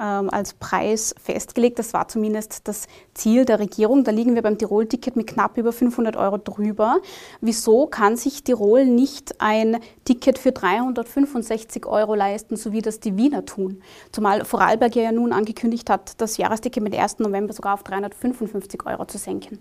als 0.00 0.54
Preis 0.54 1.14
festgelegt. 1.22 1.78
Das 1.78 1.92
war 1.92 2.08
zumindest 2.08 2.68
das 2.68 2.86
Ziel 3.14 3.44
der 3.44 3.58
Regierung. 3.58 4.04
Da 4.04 4.10
liegen 4.10 4.34
wir 4.34 4.42
beim 4.42 4.58
Tirol-Ticket 4.58 5.16
mit 5.16 5.26
knapp 5.26 5.56
über 5.56 5.72
500 5.72 6.16
Euro 6.16 6.38
drüber. 6.38 6.98
Wieso 7.40 7.86
kann 7.86 8.16
sich 8.16 8.44
Tirol 8.44 8.84
nicht 8.86 9.40
ein 9.40 9.78
Ticket 10.04 10.38
für 10.38 10.52
365 10.52 11.86
Euro 11.86 12.14
leisten, 12.14 12.56
so 12.56 12.72
wie 12.72 12.82
das 12.82 13.00
die 13.00 13.16
Wiener 13.16 13.44
tun? 13.44 13.82
Zumal 14.12 14.44
Vorarlberg 14.44 14.94
ja 14.96 15.12
nun 15.12 15.32
angekündigt 15.32 15.90
hat, 15.90 16.20
das 16.20 16.36
Jahresticket 16.36 16.82
mit 16.82 16.94
1. 16.94 17.18
November 17.18 17.52
sogar 17.52 17.74
auf 17.74 17.82
355 17.82 18.86
Euro 18.86 19.04
zu 19.04 19.18
senken. 19.18 19.58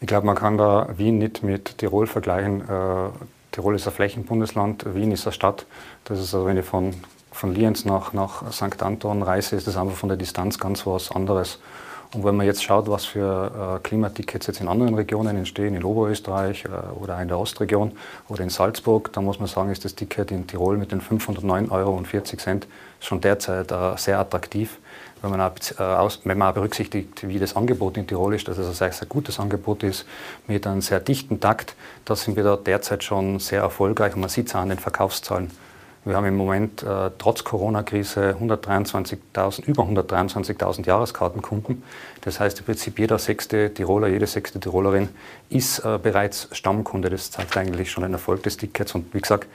Ich 0.00 0.06
glaube, 0.06 0.26
man 0.26 0.36
kann 0.36 0.58
da 0.58 0.88
Wien 0.96 1.18
nicht 1.18 1.42
mit 1.42 1.78
Tirol 1.78 2.06
vergleichen. 2.06 2.60
Äh, 2.60 3.10
Tirol 3.52 3.76
ist 3.76 3.86
ein 3.86 3.92
Flächenbundesland, 3.92 4.94
Wien 4.94 5.12
ist 5.12 5.26
eine 5.26 5.32
Stadt. 5.32 5.66
Das 6.04 6.18
ist 6.18 6.34
also, 6.34 6.46
wenn 6.46 6.56
ich 6.56 6.64
von 6.64 6.92
von 7.34 7.52
Lienz 7.52 7.84
nach, 7.84 8.12
nach 8.12 8.50
St. 8.52 8.82
Anton 8.82 9.22
reise, 9.22 9.56
ist 9.56 9.66
das 9.66 9.76
einfach 9.76 9.96
von 9.96 10.08
der 10.08 10.16
Distanz 10.16 10.58
ganz 10.58 10.86
was 10.86 11.10
anderes. 11.10 11.58
Und 12.14 12.24
wenn 12.24 12.36
man 12.36 12.46
jetzt 12.46 12.62
schaut, 12.62 12.88
was 12.88 13.04
für 13.04 13.76
äh, 13.76 13.82
Klimatickets 13.82 14.46
jetzt 14.46 14.60
in 14.60 14.68
anderen 14.68 14.94
Regionen 14.94 15.36
entstehen, 15.36 15.74
in 15.74 15.82
Oberösterreich 15.82 16.64
äh, 16.64 16.68
oder 16.94 17.20
in 17.20 17.26
der 17.26 17.40
Ostregion 17.40 17.90
oder 18.28 18.44
in 18.44 18.50
Salzburg, 18.50 19.12
dann 19.12 19.24
muss 19.24 19.40
man 19.40 19.48
sagen, 19.48 19.70
ist 19.70 19.84
das 19.84 19.96
Ticket 19.96 20.30
in 20.30 20.46
Tirol 20.46 20.76
mit 20.76 20.92
den 20.92 21.00
509,40 21.00 21.70
Euro 21.72 22.04
schon 23.00 23.20
derzeit 23.20 23.72
äh, 23.72 23.96
sehr 23.96 24.20
attraktiv. 24.20 24.78
Wenn 25.22 25.32
man, 25.32 25.40
auch, 25.40 25.54
äh, 25.76 25.82
aus, 25.82 26.20
wenn 26.22 26.38
man 26.38 26.50
auch 26.50 26.54
berücksichtigt, 26.54 27.26
wie 27.26 27.40
das 27.40 27.56
Angebot 27.56 27.96
in 27.96 28.06
Tirol 28.06 28.34
ist, 28.34 28.46
dass 28.46 28.58
es 28.58 28.68
ein 28.68 28.74
sehr, 28.74 28.92
sehr 28.92 29.08
gutes 29.08 29.40
Angebot 29.40 29.82
ist, 29.82 30.06
mit 30.46 30.68
einem 30.68 30.82
sehr 30.82 31.00
dichten 31.00 31.40
Takt, 31.40 31.74
da 32.04 32.14
sind 32.14 32.36
wir 32.36 32.44
da 32.44 32.56
derzeit 32.56 33.02
schon 33.02 33.40
sehr 33.40 33.62
erfolgreich 33.62 34.14
und 34.14 34.20
man 34.20 34.30
sieht 34.30 34.46
es 34.46 34.54
auch 34.54 34.60
an 34.60 34.68
den 34.68 34.78
Verkaufszahlen. 34.78 35.50
Wir 36.06 36.16
haben 36.16 36.26
im 36.26 36.36
Moment 36.36 36.82
äh, 36.82 37.10
trotz 37.16 37.44
Corona-Krise 37.44 38.36
123.000, 38.38 39.64
über 39.64 39.84
123.000 39.84 40.86
Jahreskartenkunden. 40.86 41.82
Das 42.20 42.40
heißt 42.40 42.58
im 42.58 42.66
Prinzip 42.66 42.98
jeder 42.98 43.18
sechste 43.18 43.72
Tiroler, 43.72 44.08
jede 44.08 44.26
sechste 44.26 44.60
Tirolerin 44.60 45.08
ist 45.48 45.78
äh, 45.78 45.98
bereits 46.02 46.48
Stammkunde. 46.52 47.08
Das 47.08 47.30
zeigt 47.30 47.56
eigentlich 47.56 47.90
schon 47.90 48.02
den 48.02 48.12
Erfolg 48.12 48.42
des 48.42 48.58
Tickets. 48.58 48.94
Und 48.94 49.14
wie 49.14 49.20
gesagt, 49.20 49.46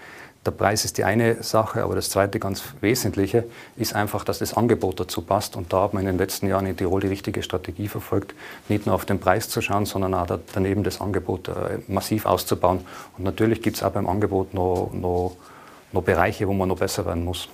der 0.43 0.51
Preis 0.51 0.85
ist 0.85 0.97
die 0.97 1.03
eine 1.03 1.43
Sache, 1.43 1.83
aber 1.83 1.93
das 1.93 2.09
zweite 2.09 2.39
ganz 2.39 2.63
Wesentliche 2.81 3.43
ist 3.75 3.93
einfach, 3.93 4.23
dass 4.23 4.39
das 4.39 4.55
Angebot 4.55 4.99
dazu 4.99 5.21
passt. 5.21 5.55
Und 5.55 5.71
da 5.71 5.83
hat 5.83 5.93
man 5.93 6.01
in 6.01 6.07
den 6.07 6.17
letzten 6.17 6.47
Jahren 6.47 6.65
in 6.65 6.75
Tirol 6.75 7.01
die 7.01 7.07
richtige 7.07 7.43
Strategie 7.43 7.89
verfolgt, 7.89 8.33
nicht 8.69 8.87
nur 8.87 8.95
auf 8.95 9.05
den 9.05 9.19
Preis 9.19 9.49
zu 9.49 9.61
schauen, 9.61 9.85
sondern 9.85 10.15
auch 10.15 10.25
daneben 10.53 10.83
das 10.83 10.99
Angebot 10.99 11.49
äh, 11.49 11.51
massiv 11.87 12.25
auszubauen. 12.25 12.79
Und 13.17 13.23
natürlich 13.23 13.61
gibt 13.61 13.77
es 13.77 13.83
auch 13.83 13.91
beim 13.91 14.07
Angebot 14.07 14.55
noch, 14.55 14.89
noch 14.93 15.35
noch 15.91 16.03
Bereiche, 16.03 16.47
wo 16.47 16.53
man 16.53 16.69
noch 16.69 16.79
besser 16.79 17.05
werden 17.05 17.23
muss. 17.25 17.49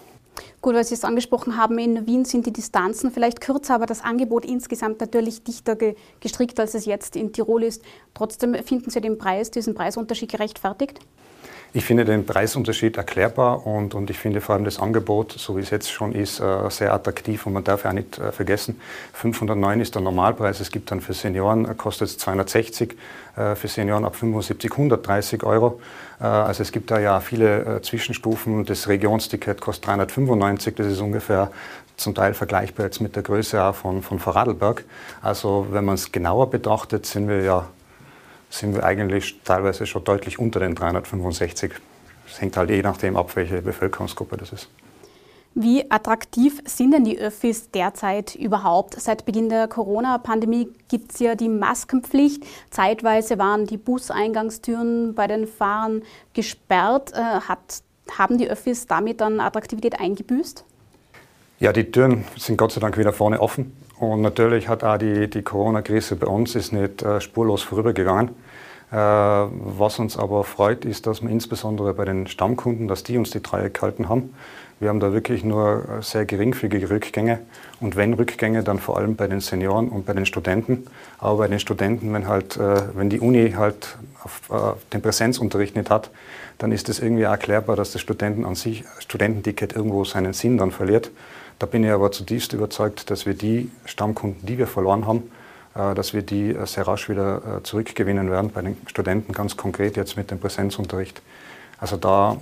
Gut, 0.61 0.73
weil 0.73 0.83
Sie 0.83 0.95
es 0.95 1.03
angesprochen 1.03 1.57
haben, 1.57 1.77
in 1.77 2.07
Wien 2.07 2.25
sind 2.25 2.45
die 2.45 2.51
Distanzen 2.51 3.11
vielleicht 3.11 3.39
kürzer, 3.39 3.75
aber 3.75 3.85
das 3.85 4.03
Angebot 4.03 4.45
insgesamt 4.45 4.99
natürlich 4.99 5.43
dichter 5.43 5.75
ge 5.75 5.95
gestrickt, 6.19 6.59
als 6.59 6.73
es 6.73 6.85
jetzt 6.85 7.15
in 7.15 7.31
Tirol 7.31 7.63
ist. 7.63 7.83
Trotzdem 8.13 8.55
finden 8.55 8.89
Sie 8.89 8.99
den 8.99 9.17
Preis, 9.17 9.51
diesen 9.51 9.75
Preisunterschied 9.75 10.31
gerechtfertigt? 10.31 10.99
Ich 11.75 11.83
finde 11.83 12.05
den 12.05 12.25
Preisunterschied 12.25 12.95
erklärbar 12.95 13.67
und, 13.67 13.95
und 13.95 14.09
ich 14.09 14.17
finde 14.17 14.39
vor 14.39 14.55
allem 14.55 14.63
das 14.63 14.79
Angebot, 14.79 15.33
so 15.33 15.57
wie 15.57 15.59
es 15.59 15.71
jetzt 15.71 15.91
schon 15.91 16.13
ist, 16.13 16.39
äh, 16.39 16.69
sehr 16.69 16.93
attraktiv 16.93 17.45
und 17.45 17.51
man 17.51 17.65
darf 17.65 17.83
ja 17.83 17.89
auch 17.89 17.93
nicht 17.93 18.17
äh, 18.17 18.31
vergessen, 18.31 18.79
509 19.11 19.81
ist 19.81 19.93
der 19.93 20.01
Normalpreis, 20.01 20.61
es 20.61 20.71
gibt 20.71 20.89
dann 20.89 21.01
für 21.01 21.11
Senioren, 21.11 21.65
äh, 21.65 21.73
kostet 21.75 22.07
es 22.07 22.17
260, 22.17 22.95
für 23.35 23.67
Senioren 23.67 24.05
ab 24.05 24.15
75 24.15 24.71
130 24.71 25.43
Euro. 25.43 25.81
Also 26.19 26.63
es 26.63 26.71
gibt 26.71 26.89
da 26.89 26.99
ja 26.99 27.19
viele 27.19 27.81
Zwischenstufen, 27.81 28.63
das 28.63 28.87
Regionsticket 28.87 29.59
kostet 29.59 29.87
395, 29.87 30.75
das 30.75 30.87
ist 30.87 31.01
ungefähr 31.01 31.51
zum 31.97 32.15
Teil 32.15 32.33
vergleichbar 32.33 32.85
jetzt 32.85 33.01
mit 33.01 33.17
der 33.17 33.23
Größe 33.23 33.61
auch 33.61 33.75
von, 33.75 34.01
von 34.03 34.19
Vorarlberg. 34.19 34.85
Also 35.21 35.67
wenn 35.71 35.83
man 35.83 35.95
es 35.95 36.13
genauer 36.13 36.49
betrachtet, 36.49 37.05
sind 37.05 37.27
wir 37.27 37.41
ja 37.41 37.67
sind 38.49 38.75
wir 38.75 38.83
eigentlich 38.83 39.39
teilweise 39.43 39.85
schon 39.85 40.03
deutlich 40.03 40.39
unter 40.39 40.59
den 40.59 40.75
365. 40.75 41.73
Es 42.27 42.41
hängt 42.41 42.57
halt 42.57 42.69
je 42.69 42.81
nachdem 42.81 43.17
ab, 43.17 43.35
welche 43.35 43.61
Bevölkerungsgruppe 43.61 44.37
das 44.37 44.51
ist. 44.51 44.69
Wie 45.57 45.89
attraktiv 45.89 46.61
sind 46.65 46.91
denn 46.91 47.05
die 47.05 47.17
Öffis 47.17 47.71
derzeit 47.71 48.35
überhaupt? 48.35 48.99
Seit 48.99 49.25
Beginn 49.25 49.47
der 49.47 49.69
Corona-Pandemie 49.69 50.67
gibt 50.89 51.13
es 51.13 51.19
ja 51.19 51.35
die 51.35 51.47
Maskenpflicht. 51.47 52.43
Zeitweise 52.71 53.37
waren 53.37 53.65
die 53.65 53.77
Buseingangstüren 53.77 55.15
bei 55.15 55.27
den 55.27 55.47
Fahrern 55.47 56.01
gesperrt. 56.33 57.13
Äh, 57.13 57.39
hat, 57.39 57.83
haben 58.17 58.37
die 58.37 58.49
Öffis 58.49 58.85
damit 58.85 59.21
dann 59.21 59.39
Attraktivität 59.39 59.97
eingebüßt? 59.97 60.65
Ja, 61.59 61.71
die 61.71 61.89
Türen 61.89 62.25
sind 62.37 62.57
Gott 62.57 62.73
sei 62.73 62.81
Dank 62.81 62.97
wieder 62.97 63.13
vorne 63.13 63.39
offen. 63.39 63.71
Und 63.99 64.21
natürlich 64.21 64.67
hat 64.67 64.83
auch 64.83 64.97
die, 64.97 65.29
die 65.29 65.41
Corona-Krise 65.41 66.15
bei 66.15 66.27
uns 66.27 66.55
ist 66.55 66.73
nicht 66.73 67.01
äh, 67.01 67.21
spurlos 67.21 67.63
vorübergegangen. 67.63 68.29
Äh, 68.91 68.95
was 68.95 69.99
uns 69.99 70.17
aber 70.17 70.43
freut, 70.43 70.85
ist, 70.85 71.07
dass 71.07 71.21
wir 71.21 71.29
insbesondere 71.29 71.93
bei 71.93 72.05
den 72.05 72.27
Stammkunden, 72.27 72.87
dass 72.87 73.03
die 73.03 73.17
uns 73.17 73.31
die 73.31 73.41
Treue 73.41 73.69
gehalten 73.69 74.09
haben. 74.09 74.33
Wir 74.79 74.89
haben 74.89 74.99
da 74.99 75.13
wirklich 75.13 75.45
nur 75.45 75.85
äh, 75.87 76.01
sehr 76.01 76.25
geringfügige 76.25 76.89
Rückgänge. 76.89 77.39
Und 77.79 77.95
wenn 77.95 78.13
Rückgänge, 78.13 78.61
dann 78.63 78.79
vor 78.79 78.97
allem 78.97 79.15
bei 79.15 79.27
den 79.27 79.39
Senioren 79.39 79.87
und 79.87 80.05
bei 80.05 80.13
den 80.13 80.25
Studenten. 80.25 80.85
Aber 81.17 81.37
bei 81.37 81.47
den 81.47 81.59
Studenten, 81.59 82.13
wenn, 82.13 82.27
halt, 82.27 82.57
äh, 82.57 82.81
wenn 82.93 83.09
die 83.09 83.21
Uni 83.21 83.51
halt 83.51 83.97
auf, 84.23 84.41
äh, 84.51 84.75
den 84.91 85.01
Präsenzunterricht 85.01 85.77
nicht 85.77 85.89
hat, 85.89 86.11
dann 86.57 86.73
ist 86.73 86.89
es 86.89 86.99
irgendwie 86.99 87.23
erklärbar, 87.23 87.77
dass 87.77 87.93
das 87.93 88.01
Studenten 88.01 88.45
an 88.45 88.55
sich, 88.55 88.83
Studententicket 88.99 89.73
irgendwo 89.73 90.03
seinen 90.03 90.33
Sinn 90.33 90.57
dann 90.57 90.71
verliert. 90.71 91.09
Da 91.59 91.65
bin 91.65 91.83
ich 91.83 91.91
aber 91.91 92.11
zutiefst 92.11 92.53
überzeugt, 92.53 93.09
dass 93.09 93.25
wir 93.25 93.33
die 93.33 93.71
Stammkunden, 93.85 94.45
die 94.45 94.57
wir 94.57 94.67
verloren 94.67 95.07
haben, 95.07 95.31
äh, 95.75 95.93
dass 95.93 96.13
wir 96.13 96.21
die 96.21 96.49
äh, 96.49 96.65
sehr 96.65 96.87
rasch 96.87 97.09
wieder 97.09 97.59
äh, 97.59 97.63
zurückgewinnen 97.63 98.31
werden, 98.31 98.51
bei 98.51 98.61
den 98.61 98.77
Studenten 98.87 99.33
ganz 99.33 99.55
konkret 99.55 99.97
jetzt 99.97 100.17
mit 100.17 100.31
dem 100.31 100.39
Präsenzunterricht. 100.39 101.21
Also 101.77 101.97
da, 101.97 102.37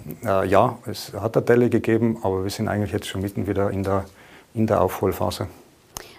ja, 0.46 0.78
es 0.86 1.12
hat 1.14 1.36
eine 1.36 1.44
Delle 1.44 1.70
gegeben, 1.72 2.20
aber 2.22 2.44
wir 2.44 2.52
sind 2.52 2.68
eigentlich 2.68 2.92
jetzt 2.92 3.08
schon 3.08 3.22
mitten 3.22 3.48
wieder 3.48 3.72
in 3.72 3.82
der, 3.82 4.06
in 4.54 4.68
der 4.68 4.80
Aufholphase. 4.80 5.48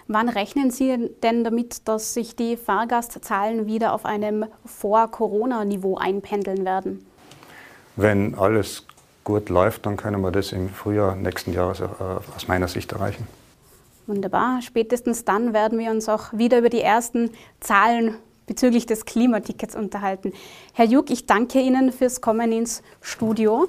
Wann 0.09 0.27
rechnen 0.27 0.69
Sie 0.69 1.09
denn 1.23 1.45
damit, 1.45 1.87
dass 1.87 2.13
sich 2.13 2.35
die 2.35 2.57
Fahrgastzahlen 2.57 3.67
wieder 3.67 3.93
auf 3.93 4.03
einem 4.03 4.45
Vor-Corona-Niveau 4.65 5.97
einpendeln 5.97 6.65
werden? 6.65 7.05
Wenn 7.95 8.35
alles 8.35 8.85
gut 9.25 9.49
läuft, 9.49 9.85
dann 9.85 9.97
können 9.97 10.21
wir 10.21 10.31
das 10.31 10.53
im 10.53 10.69
Frühjahr 10.69 11.15
nächsten 11.17 11.51
Jahres 11.51 11.81
äh, 11.81 11.85
aus 12.35 12.47
meiner 12.47 12.69
Sicht 12.69 12.93
erreichen. 12.93 13.27
Wunderbar. 14.07 14.61
Spätestens 14.61 15.25
dann 15.25 15.51
werden 15.51 15.77
wir 15.79 15.91
uns 15.91 16.07
auch 16.07 16.31
wieder 16.31 16.59
über 16.59 16.69
die 16.69 16.81
ersten 16.81 17.31
Zahlen 17.59 18.15
bezüglich 18.45 18.85
des 18.85 19.05
Klimatickets 19.05 19.75
unterhalten. 19.75 20.31
Herr 20.73 20.85
Juk, 20.85 21.09
ich 21.09 21.25
danke 21.25 21.59
Ihnen 21.59 21.91
fürs 21.91 22.21
Kommen 22.21 22.51
ins 22.51 22.83
Studio. 23.01 23.67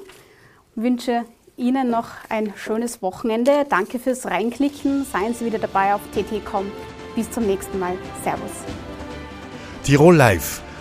Wünsche 0.75 1.25
Ihnen 1.57 1.91
noch 1.91 2.09
ein 2.29 2.53
schönes 2.57 3.01
Wochenende. 3.01 3.65
Danke 3.69 3.99
fürs 3.99 4.27
Reinklicken. 4.27 5.07
Seien 5.11 5.33
Sie 5.33 5.47
wieder 5.47 5.59
dabei 5.59 5.95
auf 5.95 6.03
tt.com. 6.15 6.71
Bis 7.15 7.31
zum 7.31 7.47
nächsten 7.47 7.79
Mal. 7.79 7.95
Servus. 8.23 8.51
Tirol 9.83 10.17
Live 10.17 10.66